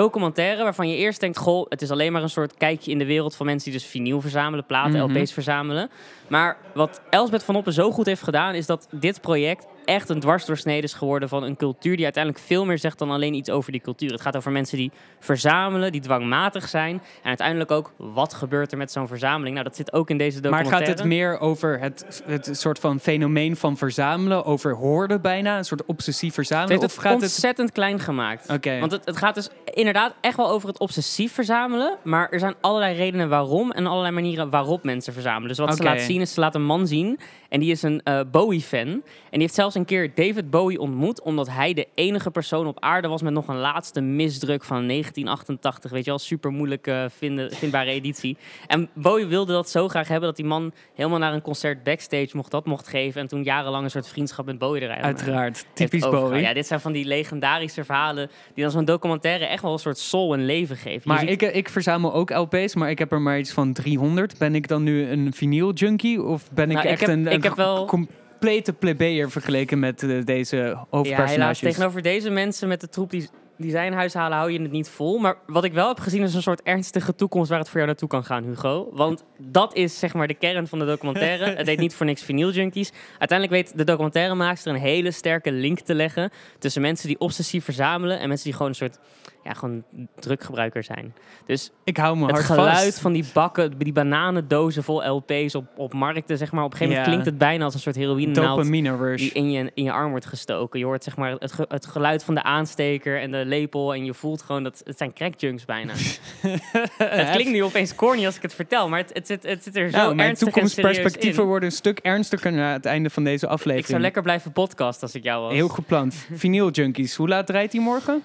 documentaire 0.00 0.62
waarvan 0.62 0.88
je 0.88 0.96
eerst 0.96 1.20
denkt... 1.20 1.38
goh, 1.38 1.66
het 1.68 1.82
is 1.82 1.90
alleen 1.90 2.12
maar 2.12 2.22
een 2.22 2.30
soort 2.30 2.54
kijkje 2.56 2.90
in 2.90 2.98
de 2.98 3.04
wereld 3.06 3.36
van 3.36 3.46
mensen 3.46 3.70
die 3.70 3.80
dus 3.80 3.88
vinyl 3.88 4.20
verzamelen, 4.20 4.66
platen, 4.66 5.08
Mhm. 5.10 5.18
LP's 5.18 5.32
verzamelen. 5.32 5.90
Maar 6.28 6.56
wat 6.74 7.00
Elsbeth 7.10 7.42
van 7.42 7.56
Oppen 7.56 7.72
zo 7.72 7.90
goed 7.90 8.06
heeft 8.06 8.22
gedaan, 8.22 8.54
is 8.54 8.66
dat 8.66 8.88
dit 8.90 9.20
project 9.20 9.66
echt 9.86 10.08
een 10.08 10.20
dwarsdoorsnede 10.20 10.82
is 10.82 10.94
geworden 10.94 11.28
van 11.28 11.42
een 11.42 11.56
cultuur 11.56 11.96
die 11.96 12.04
uiteindelijk 12.04 12.44
veel 12.44 12.64
meer 12.64 12.78
zegt 12.78 12.98
dan 12.98 13.10
alleen 13.10 13.34
iets 13.34 13.50
over 13.50 13.72
die 13.72 13.80
cultuur. 13.80 14.10
Het 14.10 14.20
gaat 14.20 14.36
over 14.36 14.52
mensen 14.52 14.78
die 14.78 14.90
verzamelen, 15.20 15.92
die 15.92 16.00
dwangmatig 16.00 16.68
zijn. 16.68 17.02
En 17.22 17.28
uiteindelijk 17.28 17.70
ook, 17.70 17.92
wat 17.96 18.34
gebeurt 18.34 18.72
er 18.72 18.78
met 18.78 18.92
zo'n 18.92 19.08
verzameling? 19.08 19.54
Nou, 19.54 19.66
dat 19.66 19.76
zit 19.76 19.92
ook 19.92 20.10
in 20.10 20.18
deze 20.18 20.40
Maar 20.40 20.50
documentaire. 20.50 20.86
gaat 20.86 20.98
het 20.98 21.06
meer 21.06 21.38
over 21.38 21.80
het, 21.80 22.22
het 22.26 22.48
soort 22.52 22.78
van 22.78 23.00
fenomeen 23.00 23.56
van 23.56 23.76
verzamelen? 23.76 24.44
Over 24.44 24.74
hoorden 24.74 25.20
bijna? 25.20 25.58
Een 25.58 25.64
soort 25.64 25.84
obsessief 25.84 26.34
verzamelen? 26.34 26.78
Of 26.78 26.96
het 26.96 27.04
het... 27.04 27.22
ontzettend 27.22 27.72
klein 27.72 28.00
gemaakt. 28.00 28.50
Oké. 28.50 28.78
Want 28.78 28.92
het, 28.92 29.04
het 29.04 29.16
gaat 29.16 29.34
dus 29.34 29.48
inderdaad 29.74 30.14
echt 30.20 30.36
wel 30.36 30.50
over 30.50 30.68
het 30.68 30.78
obsessief 30.78 31.32
verzamelen. 31.32 31.96
Maar 32.02 32.30
er 32.30 32.38
zijn 32.38 32.54
allerlei 32.60 32.96
redenen 32.96 33.28
waarom 33.28 33.70
en 33.70 33.86
allerlei 33.86 34.14
manieren 34.14 34.50
waarop 34.50 34.84
mensen 34.84 35.12
verzamelen. 35.12 35.48
Dus 35.48 35.58
wat 35.58 35.76
ze 35.76 35.82
laat 35.82 36.00
zien 36.00 36.20
is, 36.20 36.34
ze 36.34 36.40
laat 36.40 36.54
een 36.54 36.64
man 36.64 36.86
zien. 36.86 37.18
En 37.48 37.60
die 37.60 37.70
is 37.70 37.82
een 37.82 38.00
eh, 38.04 38.20
Bowie-fan. 38.30 38.88
En 38.88 39.02
die 39.30 39.40
heeft 39.40 39.54
zelfs 39.54 39.75
een 39.76 39.84
keer 39.84 40.14
David 40.14 40.50
Bowie 40.50 40.80
ontmoet, 40.80 41.22
omdat 41.22 41.48
hij 41.50 41.74
de 41.74 41.86
enige 41.94 42.30
persoon 42.30 42.66
op 42.66 42.80
aarde 42.80 43.08
was 43.08 43.22
met 43.22 43.32
nog 43.32 43.48
een 43.48 43.58
laatste 43.58 44.00
misdruk 44.00 44.64
van 44.64 44.86
1988. 44.88 45.90
Weet 45.90 46.04
je 46.04 46.10
wel, 46.10 46.18
super 46.18 46.50
moeilijk 46.50 46.86
eh, 46.86 47.04
vinden, 47.08 47.52
vindbare 47.52 47.90
editie. 47.90 48.36
En 48.66 48.88
Bowie 48.94 49.26
wilde 49.26 49.52
dat 49.52 49.70
zo 49.70 49.88
graag 49.88 50.08
hebben 50.08 50.28
dat 50.28 50.36
die 50.36 50.44
man 50.46 50.72
helemaal 50.94 51.18
naar 51.18 51.32
een 51.32 51.42
concert 51.42 51.82
backstage 51.82 52.28
mocht 52.32 52.50
dat 52.50 52.66
mocht 52.66 52.88
geven. 52.88 53.20
En 53.20 53.26
toen 53.26 53.42
jarenlang 53.42 53.84
een 53.84 53.90
soort 53.90 54.08
vriendschap 54.08 54.46
met 54.46 54.58
Bowie 54.58 54.82
eruit. 54.82 55.02
Uiteraard, 55.02 55.64
typisch. 55.72 56.00
Bowie. 56.08 56.40
Ja, 56.40 56.52
dit 56.54 56.66
zijn 56.66 56.80
van 56.80 56.92
die 56.92 57.04
legendarische 57.04 57.84
verhalen 57.84 58.30
die 58.54 58.62
dan 58.62 58.72
zo'n 58.72 58.84
documentaire 58.84 59.44
echt 59.46 59.62
wel 59.62 59.72
een 59.72 59.78
soort 59.78 59.98
soul 59.98 60.34
en 60.34 60.44
leven 60.46 60.76
geven. 60.76 61.00
Je 61.04 61.08
Maar 61.08 61.18
ziet- 61.18 61.30
ik, 61.30 61.42
eh, 61.42 61.56
ik 61.56 61.68
verzamel 61.68 62.12
ook 62.14 62.30
LP's, 62.30 62.74
maar 62.74 62.90
ik 62.90 62.98
heb 62.98 63.12
er 63.12 63.20
maar 63.20 63.38
iets 63.38 63.52
van 63.52 63.72
300. 63.72 64.38
Ben 64.38 64.54
ik 64.54 64.68
dan 64.68 64.82
nu 64.82 65.08
een 65.08 65.32
vinyl 65.32 65.72
junkie 65.72 66.22
of 66.22 66.50
ben 66.52 66.64
ik 66.70 66.72
Nou, 66.76 66.86
ik 66.86 66.92
echt 66.92 67.00
heb- 67.00 67.10
een, 67.10 67.26
ik 67.26 67.32
een 67.32 67.42
heb 67.42 67.54
wel- 67.54 67.88
complete 68.38 68.72
plebeer 68.72 69.30
vergeleken 69.30 69.78
met 69.78 70.02
eh, 70.02 70.24
deze 70.24 70.56
Ja, 70.56 70.62
helaas. 70.62 70.86
hoofdpersonages? 70.90 71.58
Tegenover 71.58 72.02
deze 72.02 72.30
mensen 72.30 72.68
met 72.68 72.80
de 72.80 72.88
troep 72.88 73.10
die, 73.10 73.28
die 73.56 73.70
zij 73.70 73.86
in 73.86 73.92
huis 73.92 74.14
halen, 74.14 74.38
hou 74.38 74.52
je 74.52 74.60
het 74.62 74.70
niet 74.70 74.88
vol. 74.88 75.18
Maar 75.18 75.36
wat 75.46 75.64
ik 75.64 75.72
wel 75.72 75.88
heb 75.88 76.00
gezien 76.00 76.22
is 76.22 76.34
een 76.34 76.42
soort 76.42 76.62
ernstige 76.62 77.14
toekomst 77.14 77.50
waar 77.50 77.58
het 77.58 77.68
voor 77.68 77.76
jou 77.76 77.86
naartoe 77.86 78.08
kan 78.08 78.24
gaan, 78.24 78.44
Hugo. 78.44 78.88
Want 78.92 79.24
dat 79.38 79.74
is 79.74 79.98
zeg 79.98 80.14
maar 80.14 80.26
de 80.26 80.34
kern 80.34 80.66
van 80.66 80.78
de 80.78 80.84
documentaire. 80.84 81.44
het 81.56 81.66
heet 81.66 81.78
niet 81.78 81.94
voor 81.94 82.06
niks 82.06 82.22
vinyl 82.22 82.50
junkies. 82.50 82.92
Uiteindelijk 83.18 83.50
weet 83.62 83.78
de 83.78 83.84
documentairemaakster 83.84 84.74
een 84.74 84.80
hele 84.80 85.10
sterke 85.10 85.52
link 85.52 85.80
te 85.80 85.94
leggen 85.94 86.30
tussen 86.58 86.82
mensen 86.82 87.08
die 87.08 87.18
obsessief 87.18 87.64
verzamelen 87.64 88.18
en 88.18 88.28
mensen 88.28 88.44
die 88.44 88.52
gewoon 88.56 88.68
een 88.68 88.74
soort 88.76 88.98
ja, 89.46 89.52
gewoon 89.54 89.84
druggebruiker 90.18 90.84
zijn. 90.84 91.14
Dus 91.46 91.70
ik 91.84 91.96
hou 91.96 92.16
me 92.16 92.26
het 92.26 92.38
geluid 92.38 92.84
vast. 92.84 92.98
van 93.00 93.12
die 93.12 93.24
bakken, 93.32 93.78
die 93.78 93.92
bananendozen 93.92 94.82
vol 94.84 95.08
LP's 95.08 95.54
op, 95.54 95.64
op 95.76 95.92
markten, 95.92 96.38
zeg 96.38 96.52
maar. 96.52 96.64
Op 96.64 96.72
een 96.72 96.76
gegeven 96.76 96.98
moment 96.98 97.06
Ja. 97.16 97.22
klinkt 97.22 97.26
het 97.40 97.48
bijna 97.48 97.64
als 97.64 97.74
een 97.74 97.80
soort 97.80 97.96
heroïne 97.96 98.32
Dopamine 98.32 99.14
die 99.16 99.32
in 99.32 99.50
je, 99.50 99.70
in 99.74 99.84
je 99.84 99.92
arm 99.92 100.10
wordt 100.10 100.26
gestoken. 100.26 100.78
Je 100.78 100.84
hoort 100.84 101.04
zeg 101.04 101.16
maar 101.16 101.30
het, 101.38 101.52
ge- 101.52 101.64
het 101.68 101.86
geluid 101.86 102.24
van 102.24 102.34
de 102.34 102.42
aansteker 102.42 103.20
en 103.20 103.30
de 103.30 103.42
lepel. 103.46 103.94
En 103.94 104.04
je 104.04 104.14
voelt 104.14 104.42
gewoon 104.42 104.62
dat 104.62 104.82
het 104.84 104.98
zijn 104.98 105.12
crackjunks 105.12 105.64
bijna. 105.64 105.92
het 106.98 107.30
klinkt 107.30 107.52
nu 107.52 107.62
opeens 107.62 107.94
corny 107.94 108.26
als 108.26 108.36
ik 108.36 108.42
het 108.42 108.54
vertel, 108.54 108.88
maar 108.88 108.98
het, 109.00 109.10
het, 109.12 109.26
zit, 109.26 109.42
het 109.42 109.62
zit 109.62 109.76
er 109.76 109.90
zo 109.90 109.96
Nou, 109.96 110.14
mijn 110.14 110.28
ernstig 110.28 110.48
toekomstperspectieven 110.48 111.44
worden 111.44 111.68
een 111.68 111.74
stuk 111.74 111.98
ernstiger 111.98 112.52
na 112.52 112.72
het 112.72 112.84
einde 112.86 113.10
van 113.10 113.24
deze 113.24 113.46
aflevering. 113.46 113.84
Ik 113.84 113.90
zou 113.90 114.00
lekker 114.00 114.22
blijven 114.22 114.52
podcast 114.52 115.02
als 115.02 115.14
ik 115.14 115.22
jou 115.22 115.42
was. 115.42 115.52
Heel 115.52 115.68
gepland. 115.68 116.26
Vinyl 116.32 116.70
junkies. 116.70 117.14
Hoe 117.16 117.28
laat 117.28 117.50
rijdt 117.50 117.72
hij 117.72 117.82
morgen? 117.82 118.22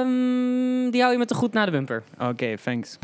Ehm, 0.00 0.90
die 0.90 1.00
hou 1.00 1.12
je 1.12 1.18
met 1.18 1.28
de 1.28 1.34
goed 1.34 1.52
na 1.52 1.64
de 1.64 1.70
bumper. 1.70 2.02
Oké, 2.18 2.56
thanks. 2.64 2.98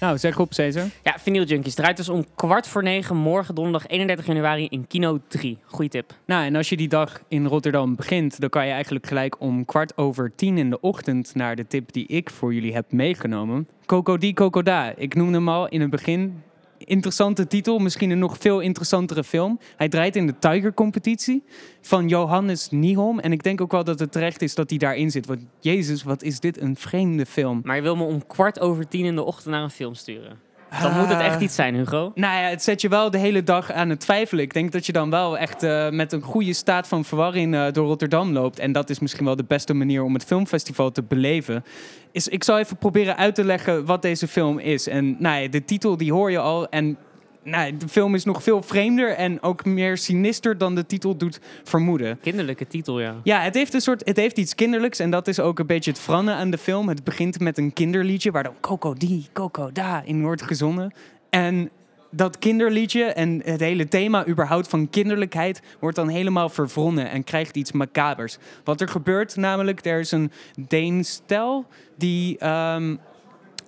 Nou, 0.00 0.18
zeg 0.18 0.38
op, 0.38 0.54
Cesar. 0.54 0.84
Ja, 1.02 1.16
Vinyl 1.18 1.44
Junkies 1.44 1.74
draait 1.74 1.96
dus 1.96 2.08
om 2.08 2.24
kwart 2.34 2.68
voor 2.68 2.82
negen 2.82 3.16
morgen 3.16 3.54
donderdag 3.54 3.86
31 3.86 4.26
januari 4.26 4.66
in 4.66 4.86
Kino 4.86 5.20
3. 5.28 5.58
Goeie 5.64 5.90
tip. 5.90 6.12
Nou, 6.26 6.44
en 6.44 6.56
als 6.56 6.68
je 6.68 6.76
die 6.76 6.88
dag 6.88 7.20
in 7.28 7.46
Rotterdam 7.46 7.96
begint, 7.96 8.40
dan 8.40 8.48
kan 8.48 8.66
je 8.66 8.72
eigenlijk 8.72 9.06
gelijk 9.06 9.40
om 9.40 9.64
kwart 9.64 9.96
over 9.96 10.32
tien 10.36 10.58
in 10.58 10.70
de 10.70 10.80
ochtend 10.80 11.34
naar 11.34 11.56
de 11.56 11.66
tip 11.66 11.92
die 11.92 12.06
ik 12.06 12.30
voor 12.30 12.54
jullie 12.54 12.74
heb 12.74 12.92
meegenomen. 12.92 13.68
Coco 13.86 14.18
di 14.18 14.32
Coco 14.32 14.62
da. 14.62 14.92
Ik 14.96 15.14
noemde 15.14 15.36
hem 15.36 15.48
al 15.48 15.68
in 15.68 15.80
het 15.80 15.90
begin. 15.90 16.42
Interessante 16.78 17.46
titel, 17.46 17.78
misschien 17.78 18.10
een 18.10 18.18
nog 18.18 18.36
veel 18.38 18.60
interessantere 18.60 19.24
film. 19.24 19.58
Hij 19.76 19.88
draait 19.88 20.16
in 20.16 20.26
de 20.26 20.38
Tiger-competitie 20.38 21.42
van 21.80 22.08
Johannes 22.08 22.70
Nieholm. 22.70 23.18
En 23.18 23.32
ik 23.32 23.42
denk 23.42 23.60
ook 23.60 23.72
wel 23.72 23.84
dat 23.84 23.98
het 23.98 24.12
terecht 24.12 24.42
is 24.42 24.54
dat 24.54 24.70
hij 24.70 24.78
daarin 24.78 25.10
zit. 25.10 25.26
Want 25.26 25.44
jezus, 25.60 26.02
wat 26.02 26.22
is 26.22 26.40
dit 26.40 26.60
een 26.60 26.76
vreemde 26.76 27.26
film. 27.26 27.60
Maar 27.64 27.76
je 27.76 27.82
wil 27.82 27.96
me 27.96 28.04
om 28.04 28.26
kwart 28.26 28.60
over 28.60 28.88
tien 28.88 29.04
in 29.04 29.14
de 29.14 29.22
ochtend 29.22 29.54
naar 29.54 29.62
een 29.62 29.70
film 29.70 29.94
sturen. 29.94 30.45
Dan 30.82 30.96
moet 30.96 31.08
het 31.08 31.20
echt 31.20 31.40
iets 31.40 31.54
zijn, 31.54 31.74
Hugo. 31.74 32.12
Nou 32.14 32.42
ja, 32.42 32.48
het 32.48 32.62
zet 32.62 32.80
je 32.80 32.88
wel 32.88 33.10
de 33.10 33.18
hele 33.18 33.42
dag 33.42 33.72
aan 33.72 33.88
het 33.88 34.00
twijfelen. 34.00 34.44
Ik 34.44 34.52
denk 34.52 34.72
dat 34.72 34.86
je 34.86 34.92
dan 34.92 35.10
wel 35.10 35.38
echt 35.38 35.62
eh, 35.62 35.90
met 35.90 36.12
een 36.12 36.22
goede 36.22 36.52
staat 36.52 36.88
van 36.88 37.04
verwarring 37.04 37.54
eh, 37.54 37.72
door 37.72 37.86
Rotterdam 37.86 38.32
loopt. 38.32 38.58
En 38.58 38.72
dat 38.72 38.90
is 38.90 38.98
misschien 38.98 39.24
wel 39.24 39.36
de 39.36 39.44
beste 39.44 39.74
manier 39.74 40.02
om 40.02 40.14
het 40.14 40.24
filmfestival 40.24 40.92
te 40.92 41.02
beleven. 41.02 41.64
Is, 42.12 42.28
ik 42.28 42.44
zal 42.44 42.58
even 42.58 42.76
proberen 42.76 43.16
uit 43.16 43.34
te 43.34 43.44
leggen 43.44 43.84
wat 43.84 44.02
deze 44.02 44.28
film 44.28 44.58
is. 44.58 44.88
En 44.88 45.16
nou 45.18 45.42
ja, 45.42 45.48
de 45.48 45.64
titel 45.64 45.96
die 45.96 46.12
hoor 46.12 46.30
je 46.30 46.38
al. 46.38 46.68
En 46.68 46.98
nou, 47.46 47.76
de 47.76 47.88
film 47.88 48.14
is 48.14 48.24
nog 48.24 48.42
veel 48.42 48.62
vreemder 48.62 49.10
en 49.10 49.42
ook 49.42 49.64
meer 49.64 49.96
sinister 49.96 50.58
dan 50.58 50.74
de 50.74 50.86
titel 50.86 51.16
doet 51.16 51.40
vermoeden. 51.64 52.18
Kinderlijke 52.20 52.66
titel, 52.66 53.00
ja. 53.00 53.14
Ja, 53.22 53.40
het 53.40 53.54
heeft, 53.54 53.74
een 53.74 53.80
soort, 53.80 54.02
het 54.04 54.16
heeft 54.16 54.38
iets 54.38 54.54
kinderlijks 54.54 54.98
en 54.98 55.10
dat 55.10 55.28
is 55.28 55.40
ook 55.40 55.58
een 55.58 55.66
beetje 55.66 55.90
het 55.90 56.00
franne 56.00 56.32
aan 56.32 56.50
de 56.50 56.58
film. 56.58 56.88
Het 56.88 57.04
begint 57.04 57.40
met 57.40 57.58
een 57.58 57.72
kinderliedje 57.72 58.30
waar 58.30 58.42
dan 58.42 58.54
Coco 58.60 58.94
die, 58.94 59.28
Coco 59.32 59.72
da 59.72 60.02
in 60.04 60.22
wordt 60.22 60.42
gezongen. 60.42 60.92
En 61.30 61.70
dat 62.10 62.38
kinderliedje 62.38 63.04
en 63.04 63.40
het 63.44 63.60
hele 63.60 63.88
thema 63.88 64.26
überhaupt 64.26 64.68
van 64.68 64.90
kinderlijkheid 64.90 65.62
wordt 65.80 65.96
dan 65.96 66.08
helemaal 66.08 66.48
verwronnen 66.48 67.10
en 67.10 67.24
krijgt 67.24 67.56
iets 67.56 67.72
macabers. 67.72 68.38
Wat 68.64 68.80
er 68.80 68.88
gebeurt 68.88 69.36
namelijk, 69.36 69.84
er 69.84 70.00
is 70.00 70.10
een 70.10 70.32
Deens 70.68 71.10
stel 71.10 71.66
die 71.96 72.38
ehm, 72.38 72.96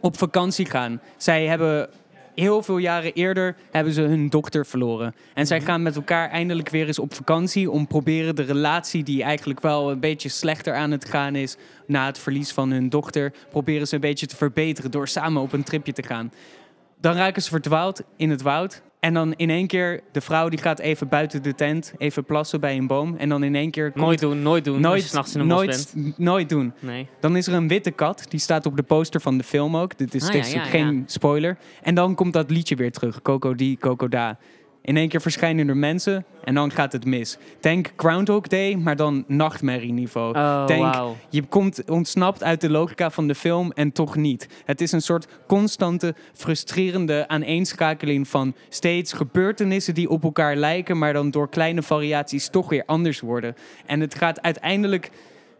op 0.01 0.19
vakantie 0.19 0.67
gaan. 0.67 1.01
Zij 1.17 1.47
hebben 1.47 1.89
heel 2.41 2.63
veel 2.63 2.79
jaren 2.79 3.13
eerder 3.13 3.57
hebben 3.71 3.93
ze 3.93 4.03
hun 4.03 4.29
dochter 4.29 4.67
verloren. 4.67 5.15
En 5.35 5.47
zij 5.47 5.61
gaan 5.61 5.83
met 5.83 5.97
elkaar 5.97 6.31
eindelijk 6.31 6.69
weer 6.69 6.87
eens 6.87 6.99
op 6.99 7.15
vakantie 7.15 7.71
om 7.71 7.87
proberen 7.87 8.37
de 8.37 8.43
relatie 8.43 9.03
die 9.03 9.23
eigenlijk 9.23 9.61
wel 9.61 9.91
een 9.91 10.01
beetje 10.01 10.29
slechter 10.29 10.75
aan 10.75 10.91
het 10.91 11.05
gaan 11.05 11.35
is 11.35 11.57
na 11.87 12.07
het 12.07 12.19
verlies 12.19 12.53
van 12.53 12.71
hun 12.71 12.89
dochter, 12.89 13.33
proberen 13.51 13.89
ze 13.89 13.95
een 13.95 14.01
beetje 14.01 14.27
te 14.27 14.37
verbeteren 14.37 14.91
door 14.91 15.09
samen 15.09 15.43
op 15.43 15.53
een 15.53 15.63
tripje 15.63 15.93
te 15.93 16.03
gaan. 16.03 16.33
Dan 17.01 17.15
raken 17.15 17.43
ze 17.43 17.51
verdwaald 17.51 18.03
in 18.17 18.31
het 18.31 18.43
woud. 18.43 18.83
En 19.01 19.15
dan 19.15 19.35
in 19.37 19.51
één 19.51 19.67
keer, 19.67 20.01
de 20.13 20.21
vrouw 20.21 20.49
die 20.49 20.59
gaat 20.59 20.79
even 20.79 21.09
buiten 21.09 21.43
de 21.43 21.55
tent, 21.55 21.93
even 21.99 22.25
plassen 22.25 22.61
bij 22.61 22.77
een 22.77 22.87
boom. 22.87 23.17
En 23.17 23.29
dan 23.29 23.43
in 23.43 23.55
één 23.55 23.71
keer... 23.71 23.91
komt- 23.93 24.05
Nooit 24.05 24.21
doen, 24.21 24.43
nooit 24.43 24.65
doen. 24.65 24.81
nooit, 24.81 25.03
s'nachts 25.03 25.35
in 25.35 25.41
een 25.41 25.49
bos 25.49 25.57
nooit, 25.57 25.91
bent. 25.95 26.19
nooit 26.19 26.49
doen. 26.49 26.73
Nee. 26.81 27.07
Dan 27.21 27.37
is 27.37 27.47
er 27.47 27.55
een 27.55 27.69
witte 27.69 27.91
kat, 27.91 28.25
die 28.29 28.41
staat 28.41 28.67
op 28.67 28.77
de 28.77 28.83
poster 28.83 29.21
van 29.21 29.39
de 29.39 29.45
film 29.45 29.77
ook. 29.77 29.99
Dit 29.99 30.15
is, 30.15 30.27
Ah, 30.27 30.33
dit 30.33 30.47
is 30.47 30.53
ja, 30.53 30.63
ja, 30.63 30.67
geen 30.69 30.95
ja. 30.97 31.03
spoiler. 31.07 31.59
En 31.83 31.95
dan 31.95 32.15
komt 32.15 32.33
dat 32.33 32.51
liedje 32.51 32.77
weer 32.77 32.93
terug, 32.93 33.23
Coco 33.23 33.55
die, 33.55 33.77
Coco 33.79 34.09
da. 34.09 34.39
In 34.89 34.97
één 34.97 35.09
keer 35.09 35.21
verschijnen 35.21 35.69
er 35.69 35.77
mensen 35.77 36.25
en 36.45 36.55
dan 36.55 36.71
gaat 36.71 36.93
het 36.93 37.05
mis. 37.05 37.39
Denk 37.61 37.93
Groundhog 37.97 38.47
Day, 38.47 38.75
maar 38.75 38.97
dan 38.97 39.25
nachtmerrieniveau. 39.27 40.37
Oh, 40.37 40.67
Denk, 40.67 40.83
wauw. 40.83 41.17
je 41.31 41.43
komt 41.43 41.91
ontsnapt 41.91 42.43
uit 42.43 42.61
de 42.61 42.71
logica 42.71 43.11
van 43.11 43.27
de 43.27 43.35
film 43.35 43.73
en 43.73 43.93
toch 43.93 44.17
niet. 44.17 44.49
Het 44.65 44.81
is 44.81 44.93
een 44.93 45.03
soort 45.03 45.27
constante, 45.47 46.15
frustrerende 46.33 47.29
aaneenschakeling 47.29 48.29
van 48.29 48.55
steeds 48.69 49.13
gebeurtenissen 49.13 49.95
die 49.95 50.11
op 50.11 50.25
elkaar 50.25 50.57
lijken, 50.57 50.99
maar 50.99 51.13
dan 51.13 51.31
door 51.31 51.49
kleine 51.49 51.83
variaties 51.83 52.49
toch 52.49 52.69
weer 52.69 52.83
anders 52.87 53.21
worden. 53.21 53.55
En 53.87 54.01
het 54.01 54.15
gaat 54.15 54.43
uiteindelijk. 54.43 55.11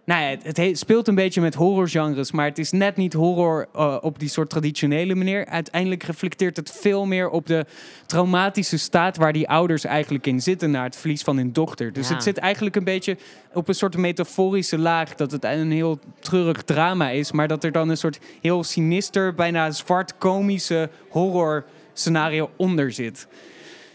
Nou 0.09 0.23
ja, 0.23 0.29
het, 0.29 0.43
het 0.43 0.57
he- 0.57 0.75
speelt 0.75 1.09
een 1.09 1.15
beetje 1.15 1.41
met 1.41 1.55
horrorgenres, 1.55 2.33
maar 2.33 2.45
het 2.47 2.59
is 2.59 2.71
net 2.71 2.97
niet 2.97 3.13
horror 3.13 3.69
eh, 3.75 3.97
op 4.01 4.19
die 4.19 4.29
soort 4.29 4.51
traditionele 4.51 5.15
manier. 5.15 5.47
Uiteindelijk 5.47 6.03
reflecteert 6.03 6.57
het 6.57 6.71
veel 6.71 7.07
meer 7.07 7.29
op 7.29 7.47
de 7.47 7.65
traumatische 8.07 8.79
staat 8.79 9.17
waar 9.17 9.33
die 9.33 9.49
ouders 9.49 9.85
eigenlijk 9.85 10.27
in 10.27 10.41
zitten 10.41 10.71
na 10.71 10.83
het 10.83 10.97
verlies 10.97 11.23
van 11.23 11.37
hun 11.37 11.53
dochter. 11.53 11.93
Dus 11.93 12.09
Ja. 12.09 12.15
het 12.15 12.23
zit 12.23 12.39
eigenlijk 12.39 12.77
een 12.77 12.85
beetje 12.85 13.17
op 13.53 13.69
een 13.69 13.75
soort 13.75 13.97
metaforische 13.97 14.79
laag 14.79 15.15
dat 15.15 15.31
het 15.33 15.45
een 15.45 15.71
heel 15.71 15.99
treurig 16.21 16.63
drama 16.63 17.11
is, 17.11 17.33
maar 17.33 17.49
dat 17.49 17.65
er 17.65 17.73
dan 17.73 17.89
een 17.89 17.97
soort 17.97 18.19
heel 18.41 18.65
sinister, 18.65 19.35
bijna 19.35 19.71
zwart-komische 19.71 20.91
horror 21.09 21.65
scenario 21.93 22.51
onder 22.57 22.93
zit. 22.93 23.27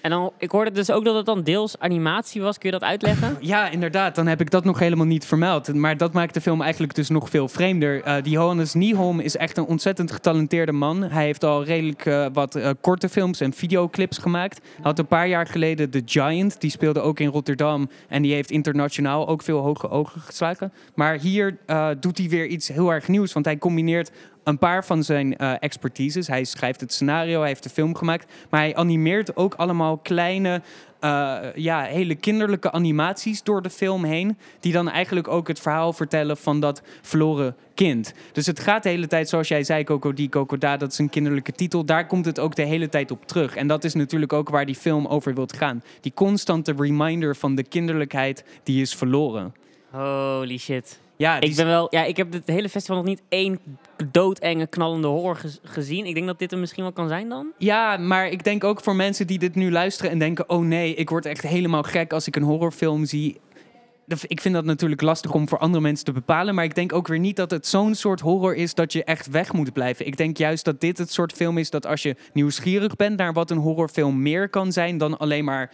En 0.03 0.09
dan, 0.09 0.31
ik 0.37 0.51
hoorde 0.51 0.71
dus 0.71 0.91
ook 0.91 1.05
dat 1.05 1.15
het 1.15 1.25
dan 1.25 1.43
deels 1.43 1.79
animatie 1.79 2.41
was. 2.41 2.57
Kun 2.57 2.71
je 2.71 2.79
dat 2.79 2.89
uitleggen? 2.89 3.37
Ja, 3.53 3.69
inderdaad. 3.69 4.15
Dan 4.15 4.27
heb 4.27 4.41
ik 4.41 4.51
dat 4.51 4.63
nog 4.63 4.79
helemaal 4.79 5.05
niet 5.05 5.25
vermeld. 5.25 5.73
Maar 5.73 5.97
dat 5.97 6.13
maakt 6.13 6.33
de 6.33 6.41
film 6.41 6.61
eigenlijk 6.61 6.95
dus 6.95 7.09
nog 7.09 7.29
veel 7.29 7.47
vreemder. 7.47 8.03
Eh, 8.03 8.23
die 8.23 8.31
Johannes 8.31 8.73
Nieholm 8.73 9.19
is 9.19 9.37
echt 9.37 9.57
een 9.57 9.65
ontzettend 9.65 10.11
getalenteerde 10.11 10.71
man. 10.71 11.03
Hij 11.03 11.25
heeft 11.25 11.43
al 11.43 11.63
redelijk 11.63 12.05
eh, 12.05 12.25
wat 12.33 12.55
eh, 12.55 12.69
korte 12.81 13.09
films 13.09 13.39
en 13.39 13.53
videoclips 13.53 14.17
gemaakt. 14.17 14.59
Hij 14.63 14.83
had 14.83 14.99
een 14.99 15.07
paar 15.07 15.27
jaar 15.27 15.47
geleden 15.47 15.89
The 15.89 16.01
Giant. 16.05 16.61
Die 16.61 16.69
speelde 16.69 16.99
ook 16.99 17.19
in 17.19 17.27
Rotterdam. 17.27 17.89
En 18.07 18.21
die 18.21 18.33
heeft 18.33 18.51
internationaal 18.51 19.27
ook 19.27 19.41
veel 19.41 19.59
hoge 19.59 19.89
ogen 19.89 20.21
geslagen. 20.21 20.73
Maar 20.95 21.19
hier 21.19 21.57
doet 21.99 22.17
hij 22.17 22.29
weer 22.29 22.45
iets 22.45 22.67
heel 22.67 22.93
erg 22.93 23.07
nieuws. 23.07 23.33
Want 23.33 23.45
hij 23.45 23.57
combineert 23.57 24.11
een 24.43 24.58
paar 24.58 24.86
van 24.86 25.03
zijn 25.03 25.38
eh, 25.38 25.53
expertises. 25.60 26.27
Hij 26.27 26.43
schrijft 26.43 26.82
het 26.82 26.93
scenario, 26.93 27.39
hij 27.39 27.47
heeft 27.47 27.63
de 27.63 27.69
film 27.69 27.95
gemaakt. 27.95 28.32
Maar 28.49 28.60
hij 28.60 28.75
animeert 28.75 29.36
ook 29.36 29.53
allemaal 29.53 29.97
kleine, 29.97 30.62
eh, 30.99 31.38
ja, 31.56 31.82
hele 31.82 32.15
kinderlijke 32.15 32.71
animaties 32.71 33.43
door 33.43 33.62
de 33.62 33.69
film 33.69 34.03
heen. 34.03 34.38
Die 34.60 34.73
dan 34.73 34.89
eigenlijk 34.89 35.27
ook 35.27 35.47
het 35.47 35.60
verhaal 35.60 35.93
vertellen 35.93 36.38
van 36.38 36.60
dat 36.60 36.82
verloren 37.01 37.56
kind. 37.73 38.13
Dus 38.32 38.45
het 38.45 38.60
gaat 38.60 38.84
de 38.84 38.89
hele 38.89 39.08
tijd, 39.08 39.29
zoals 39.29 39.47
jij 39.47 39.63
zei, 39.63 39.84
Coco 39.84 40.13
die, 40.13 40.29
Coco 40.29 40.58
da, 40.58 40.77
dat 40.77 40.91
is 40.91 40.97
een 40.97 41.10
kinderlijke 41.10 41.51
titel. 41.51 41.86
Daar 41.86 42.08
komt 42.08 42.25
het 42.25 42.39
ook 42.39 42.56
de 42.56 42.65
hele 42.65 42.89
tijd 42.89 43.12
op 43.12 43.27
terug. 43.27 43.56
En 43.56 43.67
dat 43.67 43.84
is 43.84 43.93
natuurlijk 43.93 44.34
ook 44.34 44.49
waar 44.49 44.65
die 44.65 44.75
film 44.75 45.06
over 45.08 45.34
wilt 45.34 45.58
gaan. 45.58 45.84
Die 46.01 46.13
constante 46.13 46.73
reminder 46.77 47.36
van 47.36 47.56
de 47.56 47.63
kinderlijkheid 47.63 48.43
die 48.63 48.82
is 48.82 48.95
verloren. 48.95 49.53
Holy 49.89 50.58
shit. 50.58 51.02
Ja, 51.17 51.39
Ik 51.41 51.56
ben 51.56 51.65
wel, 51.65 51.88
ja, 51.89 52.04
ik 52.04 52.17
heb 52.17 52.34
het 52.34 52.47
hele 52.47 52.69
festival 52.69 52.95
nog 52.97 53.06
niet 53.06 53.21
één 53.30 53.60
doodenge, 54.12 54.67
knallende 54.67 55.08
horror 55.08 55.36
gez- 55.36 55.60
gezien. 55.63 56.06
Ik 56.06 56.13
denk 56.13 56.28
dat 56.28 56.39
dit 56.39 56.52
er 56.52 56.58
misschien 56.58 56.84
wel 56.84 56.91
kan 56.91 57.08
zijn 57.08 57.30
dan. 57.30 57.47
Ja, 57.58 57.97
maar 57.97 58.28
ik 58.28 58.43
denk 58.43 58.63
ook 58.63 58.82
voor 58.82 58.95
mensen 58.95 59.28
die 59.28 59.39
dit 59.39 59.56
nu 59.56 59.71
luisteren 59.71 60.12
en 60.12 60.19
denken: 60.19 60.49
oh 60.49 60.65
nee, 60.65 60.93
ik 60.93 61.10
word 61.10 61.26
echt 61.26 61.41
helemaal 61.41 61.84
gek 61.84 62.13
als 62.13 62.28
ik 62.28 62.36
een 62.36 62.43
horrorfilm 62.43 63.06
zie. 63.06 63.39
Ik 64.28 64.41
vind 64.41 64.54
dat 64.54 64.65
natuurlijk 64.65 65.02
lastig 65.02 65.34
om 65.34 65.49
voor 65.49 65.58
andere 65.58 65.84
mensen 65.84 66.06
te 66.06 66.12
bepalen. 66.12 66.56
Maar 66.56 66.63
ik 66.63 66.76
denk 66.76 66.93
ook 66.93 67.08
weer 67.08 67.19
niet 67.19 67.36
dat 67.36 67.52
het 67.52 67.67
zo'n 67.67 67.95
soort 67.95 68.19
horror 68.19 68.56
is 68.56 68.73
dat 68.73 68.93
je 68.93 69.04
echt 69.04 69.30
weg 69.30 69.54
moet 69.54 69.73
blijven. 69.73 70.06
Ik 70.08 70.17
denk 70.17 70.38
juist 70.38 70.65
dat 70.65 70.82
dit 70.82 70.97
het 70.97 71.12
soort 71.12 71.34
film 71.34 71.58
is 71.58 71.69
dat 71.69 71.86
als 71.86 72.02
je 72.02 72.15
nieuwsgierig 72.34 72.95
bent 72.95 73.17
naar 73.17 73.34
wat 73.34 73.52
een 73.52 73.58
horrorfilm 73.58 74.21
meer 74.21 74.49
kan 74.49 74.71
zijn 74.71 74.97
dan 74.97 75.17
alleen 75.17 75.43
maar 75.43 75.71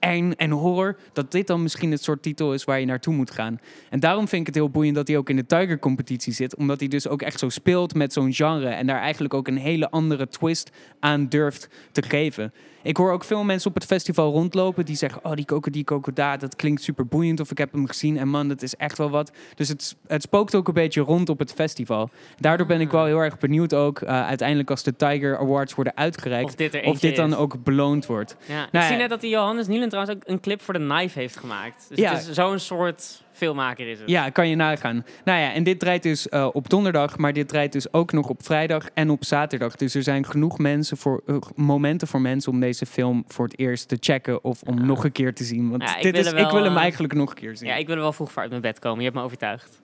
en 0.00 0.50
horror, 0.50 0.96
dat 1.12 1.32
dit 1.32 1.46
dan 1.46 1.62
misschien 1.62 1.90
het 1.90 2.02
soort 2.02 2.22
titel 2.22 2.54
is 2.54 2.64
waar 2.64 2.80
je 2.80 2.86
naartoe 2.86 3.14
moet 3.14 3.30
gaan. 3.30 3.60
En 3.90 4.00
daarom 4.00 4.28
vind 4.28 4.40
ik 4.40 4.46
het 4.46 4.54
heel 4.54 4.70
boeiend 4.70 4.94
dat 4.94 5.08
hij 5.08 5.16
ook 5.16 5.30
in 5.30 5.36
de 5.36 5.46
Tiger-competitie 5.46 6.32
zit, 6.32 6.56
omdat 6.56 6.80
hij 6.80 6.88
dus 6.88 7.08
ook 7.08 7.22
echt 7.22 7.38
zo 7.38 7.48
speelt 7.48 7.94
met 7.94 8.12
zo'n 8.12 8.32
genre 8.32 8.68
en 8.68 8.86
daar 8.86 9.00
eigenlijk 9.00 9.34
ook 9.34 9.48
een 9.48 9.58
hele 9.58 9.90
andere 9.90 10.28
twist 10.28 10.70
aan 11.00 11.28
durft 11.28 11.68
te 11.92 12.02
geven. 12.02 12.52
Ik 12.82 12.96
hoor 12.96 13.12
ook 13.12 13.24
veel 13.24 13.44
mensen 13.44 13.68
op 13.68 13.74
het 13.74 13.84
festival 13.84 14.32
rondlopen 14.32 14.84
die 14.84 14.96
zeggen: 14.96 15.24
Oh, 15.24 15.32
die 15.32 15.44
Coco, 15.44 15.70
die 15.70 15.84
Coco, 15.84 16.12
daar, 16.12 16.38
dat 16.38 16.56
klinkt 16.56 16.82
super 16.82 17.06
boeiend. 17.06 17.40
Of 17.40 17.50
ik 17.50 17.58
heb 17.58 17.72
hem 17.72 17.86
gezien 17.86 18.18
en 18.18 18.28
man, 18.28 18.48
dat 18.48 18.62
is 18.62 18.76
echt 18.76 18.98
wel 18.98 19.10
wat. 19.10 19.32
Dus 19.54 19.68
het, 19.68 19.96
het 20.06 20.22
spookt 20.22 20.54
ook 20.54 20.68
een 20.68 20.74
beetje 20.74 21.00
rond 21.00 21.28
op 21.28 21.38
het 21.38 21.52
festival. 21.52 22.10
Daardoor 22.38 22.66
ben 22.66 22.80
ik 22.80 22.90
wel 22.90 23.04
heel 23.04 23.18
erg 23.18 23.38
benieuwd 23.38 23.74
ook, 23.74 24.00
eh, 24.00 24.26
uiteindelijk 24.26 24.70
als 24.70 24.82
de 24.82 24.96
Tiger 24.96 25.38
Awards 25.38 25.74
worden 25.74 25.96
uitgereikt, 25.96 26.48
Of 26.48 26.54
dit 26.54 26.74
er 26.74 26.80
of 26.80 26.86
eentje 26.86 27.06
dit 27.06 27.16
dan 27.16 27.30
is. 27.30 27.36
ook 27.36 27.64
beloond 27.64 28.06
wordt. 28.06 28.36
Ja. 28.46 28.64
ik 28.66 28.72
Nou 28.72 28.84
zie 28.84 28.94
ja. 28.94 29.00
net 29.00 29.10
dat 29.10 29.20
die 29.20 29.30
Johannes 29.30 29.66
Nielen 29.66 29.88
trouwens 29.88 30.16
ook 30.16 30.22
een 30.26 30.40
clip 30.40 30.62
voor 30.62 30.74
de 30.74 30.86
Knife 30.86 31.18
heeft 31.18 31.36
gemaakt. 31.36 31.86
Dus 31.88 31.98
Ja. 31.98 32.12
het 32.14 32.26
is 32.28 32.34
zo'n 32.34 32.58
soort 32.58 33.22
filmmaker 33.40 33.88
is 33.88 33.98
het. 33.98 34.08
Ja, 34.08 34.30
kan 34.30 34.48
je 34.48 34.56
nagaan. 34.56 35.04
Nou 35.24 35.40
ja, 35.40 35.52
en 35.52 35.62
dit 35.62 35.78
draait 35.78 36.02
dus 36.02 36.28
eh, 36.28 36.48
op 36.52 36.68
donderdag, 36.70 37.18
maar 37.18 37.32
dit 37.32 37.48
draait 37.48 37.72
dus 37.72 37.92
ook 37.92 38.12
nog 38.12 38.28
op 38.28 38.44
vrijdag 38.44 38.88
en 38.94 39.10
op 39.10 39.24
zaterdag. 39.24 39.76
Dus 39.76 39.94
er 39.94 40.02
zijn 40.02 40.26
genoeg 40.26 40.58
mensen 40.58 40.96
voor, 40.96 41.22
eh, 41.26 41.36
momenten 41.54 42.08
voor 42.08 42.20
mensen 42.20 42.52
om 42.52 42.60
deze 42.60 42.86
film 42.86 43.24
voor 43.26 43.44
het 43.44 43.58
eerst 43.58 43.88
te 43.88 43.96
checken 44.00 44.44
of 44.44 44.62
om 44.62 44.78
Ja. 44.78 44.84
nog 44.84 45.04
een 45.04 45.12
keer 45.12 45.34
te 45.34 45.44
zien. 45.44 45.70
Want 45.70 45.82
Ja, 45.82 45.96
ik 45.96 46.02
dit 46.02 46.12
wil 46.12 46.24
is, 46.24 46.30
wel, 46.32 46.44
ik 46.44 46.50
wil 46.50 46.64
hem 46.64 46.74
eh, 46.76 46.82
eigenlijk 46.82 47.14
nog 47.14 47.28
een 47.30 47.34
keer 47.36 47.56
zien. 47.56 47.68
Ja, 47.68 47.74
ik 47.76 47.86
wil 47.86 47.96
er 47.96 48.02
wel 48.02 48.12
vroeg 48.12 48.32
voor 48.32 48.42
uit 48.42 48.50
mijn 48.50 48.62
bed 48.62 48.78
komen. 48.78 48.98
Je 48.98 49.04
hebt 49.04 49.16
me 49.16 49.22
overtuigd. 49.22 49.80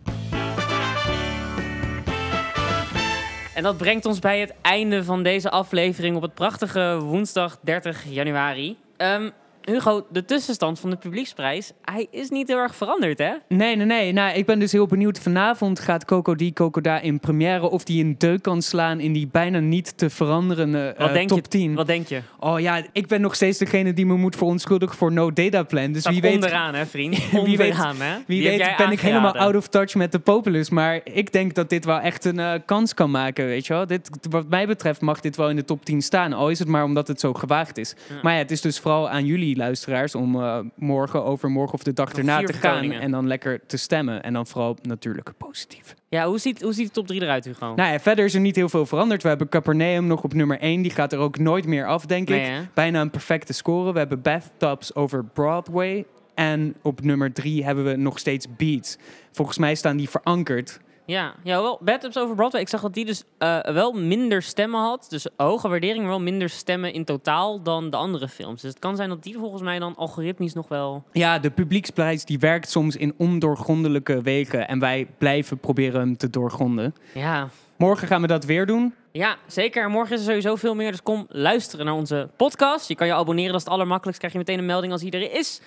En 3.54 3.62
dat 3.62 3.76
brengt 3.76 4.04
ons 4.04 4.18
bij 4.18 4.40
het 4.40 4.54
einde 4.62 5.04
van 5.04 5.22
deze 5.22 5.50
aflevering 5.50 6.16
op 6.16 6.22
het 6.22 6.34
prachtige 6.34 6.98
woensdag 7.00 7.58
30 7.62 8.04
januari. 8.08 8.76
Ehm, 8.96 9.30
Hugo, 9.66 10.06
de 10.10 10.24
tussenstand 10.24 10.80
van 10.80 10.90
de 10.90 10.96
publieksprijs, 10.96 11.72
hij 11.82 12.06
is 12.10 12.28
niet 12.30 12.48
heel 12.48 12.58
erg 12.58 12.74
veranderd, 12.76 13.18
hè? 13.18 13.30
Nee, 13.48 13.76
nee, 13.76 13.86
nee. 13.86 14.12
Nou, 14.12 14.36
ik 14.36 14.46
ben 14.46 14.58
dus 14.58 14.72
heel 14.72 14.86
benieuwd. 14.86 15.18
Vanavond 15.18 15.80
gaat 15.80 16.04
Coco 16.04 16.34
die 16.34 16.52
Coco 16.52 16.80
daar 16.80 17.04
in 17.04 17.20
première 17.20 17.68
of 17.70 17.84
die 17.84 18.04
een 18.04 18.14
deuk 18.18 18.42
kan 18.42 18.62
slaan 18.62 19.00
in 19.00 19.12
die 19.12 19.28
bijna 19.32 19.58
niet 19.58 19.98
te 19.98 20.10
veranderende 20.10 20.94
Wat 20.98 21.08
eh, 21.08 21.14
denk 21.14 21.28
top 21.28 21.38
je? 21.38 21.48
10. 21.48 21.74
Wat 21.74 21.86
denk 21.86 22.06
je? 22.06 22.20
Oh 22.38 22.60
ja, 22.60 22.82
ik 22.92 23.06
ben 23.06 23.20
nog 23.20 23.34
steeds 23.34 23.58
degene 23.58 23.92
die 23.92 24.06
me 24.06 24.16
moet 24.16 24.36
verontschuldigen 24.36 24.96
voor 24.96 25.12
no 25.12 25.32
data 25.32 25.62
plan. 25.62 25.92
Dus 25.92 26.00
Staat 26.00 26.12
wie 26.12 26.22
weet 26.22 26.34
onderaan, 26.34 26.74
hè, 26.74 26.86
vriend? 26.86 27.30
Wie 27.44 27.56
weet- 27.56 27.70
Onderaan, 27.70 28.00
hè? 28.00 28.16
Wie 28.26 28.42
weet 28.48 28.76
ben 28.76 28.90
ik 28.90 29.00
helemaal 29.00 29.36
out 29.36 29.56
of 29.56 29.68
touch 29.68 29.94
met 29.94 30.12
de 30.12 30.18
populus. 30.18 30.70
Maar 30.70 31.00
ik 31.04 31.32
denk 31.32 31.54
dat 31.54 31.68
dit 31.70 31.84
wel 31.84 31.98
echt 31.98 32.24
een 32.24 32.38
eh, 32.38 32.52
kans 32.66 32.94
kan 32.94 33.10
maken, 33.10 33.46
weet 33.46 33.66
je 33.66 33.72
wel. 33.72 33.86
Dit, 33.86 34.10
wat 34.30 34.48
mij 34.48 34.66
betreft 34.66 35.00
mag 35.00 35.20
dit 35.20 35.36
wel 35.36 35.50
in 35.50 35.56
de 35.56 35.64
top 35.64 35.84
10 35.84 36.02
staan. 36.02 36.32
Al 36.32 36.50
is 36.50 36.58
het 36.58 36.68
maar 36.68 36.84
omdat 36.84 37.08
het 37.08 37.20
zo 37.20 37.32
gewaagd 37.32 37.78
is. 37.78 37.94
Ja. 38.08 38.14
Maar 38.22 38.32
ja, 38.32 38.38
het 38.38 38.50
is 38.50 38.60
dus 38.60 38.78
vooral 38.78 39.08
aan 39.08 39.24
jullie 39.24 39.55
luisteraars... 39.56 40.14
om 40.14 40.40
eh, 40.42 40.58
morgen, 40.76 41.24
overmorgen 41.24 41.74
of 41.74 41.82
de 41.82 41.92
dag 41.92 42.12
erna 42.12 42.42
te 42.42 42.52
gaan... 42.52 42.92
en 42.92 43.10
dan 43.10 43.26
lekker 43.26 43.60
te 43.66 43.76
stemmen. 43.76 44.22
En 44.22 44.32
dan 44.32 44.46
vooral 44.46 44.76
natuurlijk 44.82 45.32
positief. 45.38 45.94
Ja, 46.08 46.26
hoe 46.26 46.38
ziet, 46.38 46.62
hoe 46.62 46.72
ziet 46.72 46.86
de 46.86 46.92
top 46.92 47.06
3 47.06 47.22
eruit, 47.22 47.44
Hugo? 47.44 47.74
Nou 47.74 47.92
ja, 47.92 48.00
verder 48.00 48.24
is 48.24 48.34
er 48.34 48.40
niet 48.40 48.56
heel 48.56 48.68
veel 48.68 48.86
veranderd. 48.86 49.22
We 49.22 49.28
hebben 49.28 49.48
Capernaum 49.48 50.06
nog 50.06 50.22
op 50.22 50.34
nummer 50.34 50.58
1. 50.60 50.82
Die 50.82 50.90
gaat 50.90 51.12
er 51.12 51.18
ook 51.18 51.38
nooit 51.38 51.66
meer 51.66 51.86
af, 51.86 52.06
denk 52.06 52.28
Nee, 52.28 52.40
ik. 52.40 52.46
hè? 52.46 52.60
Bijna 52.74 53.00
een 53.00 53.10
perfecte 53.10 53.52
score. 53.52 53.92
We 53.92 53.98
hebben 53.98 54.22
Bathtubs 54.22 54.94
over 54.94 55.24
Broadway. 55.24 56.04
En 56.34 56.74
op 56.82 57.02
nummer 57.02 57.32
3 57.32 57.64
hebben 57.64 57.84
we 57.84 57.96
nog 57.96 58.18
steeds 58.18 58.46
Beats. 58.56 58.96
Volgens 59.32 59.58
mij 59.58 59.74
staan 59.74 59.96
die 59.96 60.08
verankerd. 60.10 60.80
Ja, 61.06 61.34
ja 61.42 61.62
wel, 61.62 61.78
Bad 61.82 62.04
Ups 62.04 62.18
over 62.18 62.34
Broadway. 62.34 62.60
Ik 62.60 62.68
zag 62.68 62.80
dat 62.80 62.94
die 62.94 63.04
dus 63.04 63.22
eh, 63.38 63.60
wel 63.60 63.92
minder 63.92 64.42
stemmen 64.42 64.80
had. 64.80 65.06
Dus 65.08 65.26
hoge 65.36 65.68
waardering, 65.68 65.98
maar 66.00 66.08
wel 66.08 66.20
minder 66.20 66.48
stemmen 66.48 66.92
in 66.92 67.04
totaal 67.04 67.62
dan 67.62 67.90
de 67.90 67.96
andere 67.96 68.28
films. 68.28 68.60
Dus 68.62 68.70
het 68.70 68.78
kan 68.78 68.96
zijn 68.96 69.08
dat 69.08 69.22
die 69.22 69.38
volgens 69.38 69.62
mij 69.62 69.78
dan 69.78 69.96
algoritmisch 69.96 70.52
nog 70.54 70.68
wel... 70.68 71.04
Ja, 71.12 71.38
de 71.38 71.50
publieksprijs 71.50 72.24
die 72.24 72.38
werkt 72.38 72.70
soms 72.70 72.96
in 72.96 73.14
ondoorgrondelijke 73.16 74.22
wegen. 74.22 74.68
En 74.68 74.78
wij 74.78 75.06
blijven 75.18 75.58
proberen 75.58 76.00
hem 76.00 76.16
te 76.16 76.30
doorgronden. 76.30 76.94
Ja, 77.14 77.48
Morgen 77.76 78.06
gaan 78.08 78.20
we 78.20 78.26
dat 78.26 78.44
weer 78.44 78.66
doen. 78.66 78.94
ja 79.12 79.36
zeker. 79.46 79.84
En 79.84 79.90
morgen 79.90 80.14
is 80.14 80.20
er 80.20 80.26
sowieso 80.26 80.56
veel 80.56 80.74
meer. 80.74 80.90
Dus 80.90 81.02
kom 81.02 81.26
luisteren 81.28 81.86
naar 81.86 81.94
onze 81.94 82.28
podcast. 82.36 82.88
Je 82.88 82.94
kan 82.94 83.06
je 83.06 83.12
abonneren, 83.14 83.50
dat 83.50 83.60
is 83.60 83.64
het 83.66 83.72
allermakkelijkst. 83.74 84.18
Krijg 84.18 84.32
je 84.32 84.38
meteen 84.38 84.58
een 84.58 84.66
melding 84.72 84.92
als 84.92 85.00
die 85.00 85.10
er 85.10 85.32
is. 85.32 85.60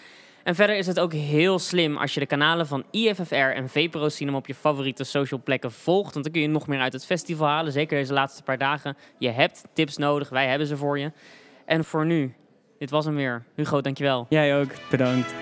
En 0.43 0.56
verder 0.56 0.75
is 0.78 0.88
het 0.88 0.99
ook 0.99 1.13
heel 1.13 1.60
slim 1.60 1.97
als 1.97 2.13
je 2.13 2.19
de 2.19 2.25
kanalen 2.25 2.67
van 2.67 2.84
IFFR 2.91 3.36
en 3.36 3.69
VPRO 3.69 4.10
Cinema 4.10 4.38
op 4.38 4.47
je 4.47 4.56
favoriete 4.56 5.04
social 5.04 5.41
plekken 5.43 5.71
volgt. 5.71 6.13
Want 6.13 6.23
dan 6.23 6.34
kun 6.34 6.41
je 6.41 6.47
nog 6.47 6.67
meer 6.67 6.80
uit 6.80 6.93
het 6.93 7.06
festival 7.06 7.47
halen. 7.47 7.71
Zeker 7.71 7.97
deze 7.97 8.13
laatste 8.13 8.43
paar 8.43 8.58
dagen. 8.58 8.97
Je 9.17 9.30
hebt 9.30 9.63
tips 9.73 9.97
nodig. 9.97 10.30
Wij 10.30 10.47
hebben 10.47 10.67
ze 10.67 10.78
voor 10.78 10.99
je. 10.99 11.12
En 11.65 11.84
voor 11.84 12.06
nu, 12.06 12.34
dit 12.78 12.89
was 12.89 13.06
hem 13.06 13.15
weer. 13.15 13.43
Hugo, 13.56 13.82
dankjewel. 13.82 14.25
Jij 14.30 14.60
ook. 14.60 14.69
Bedankt. 14.89 15.34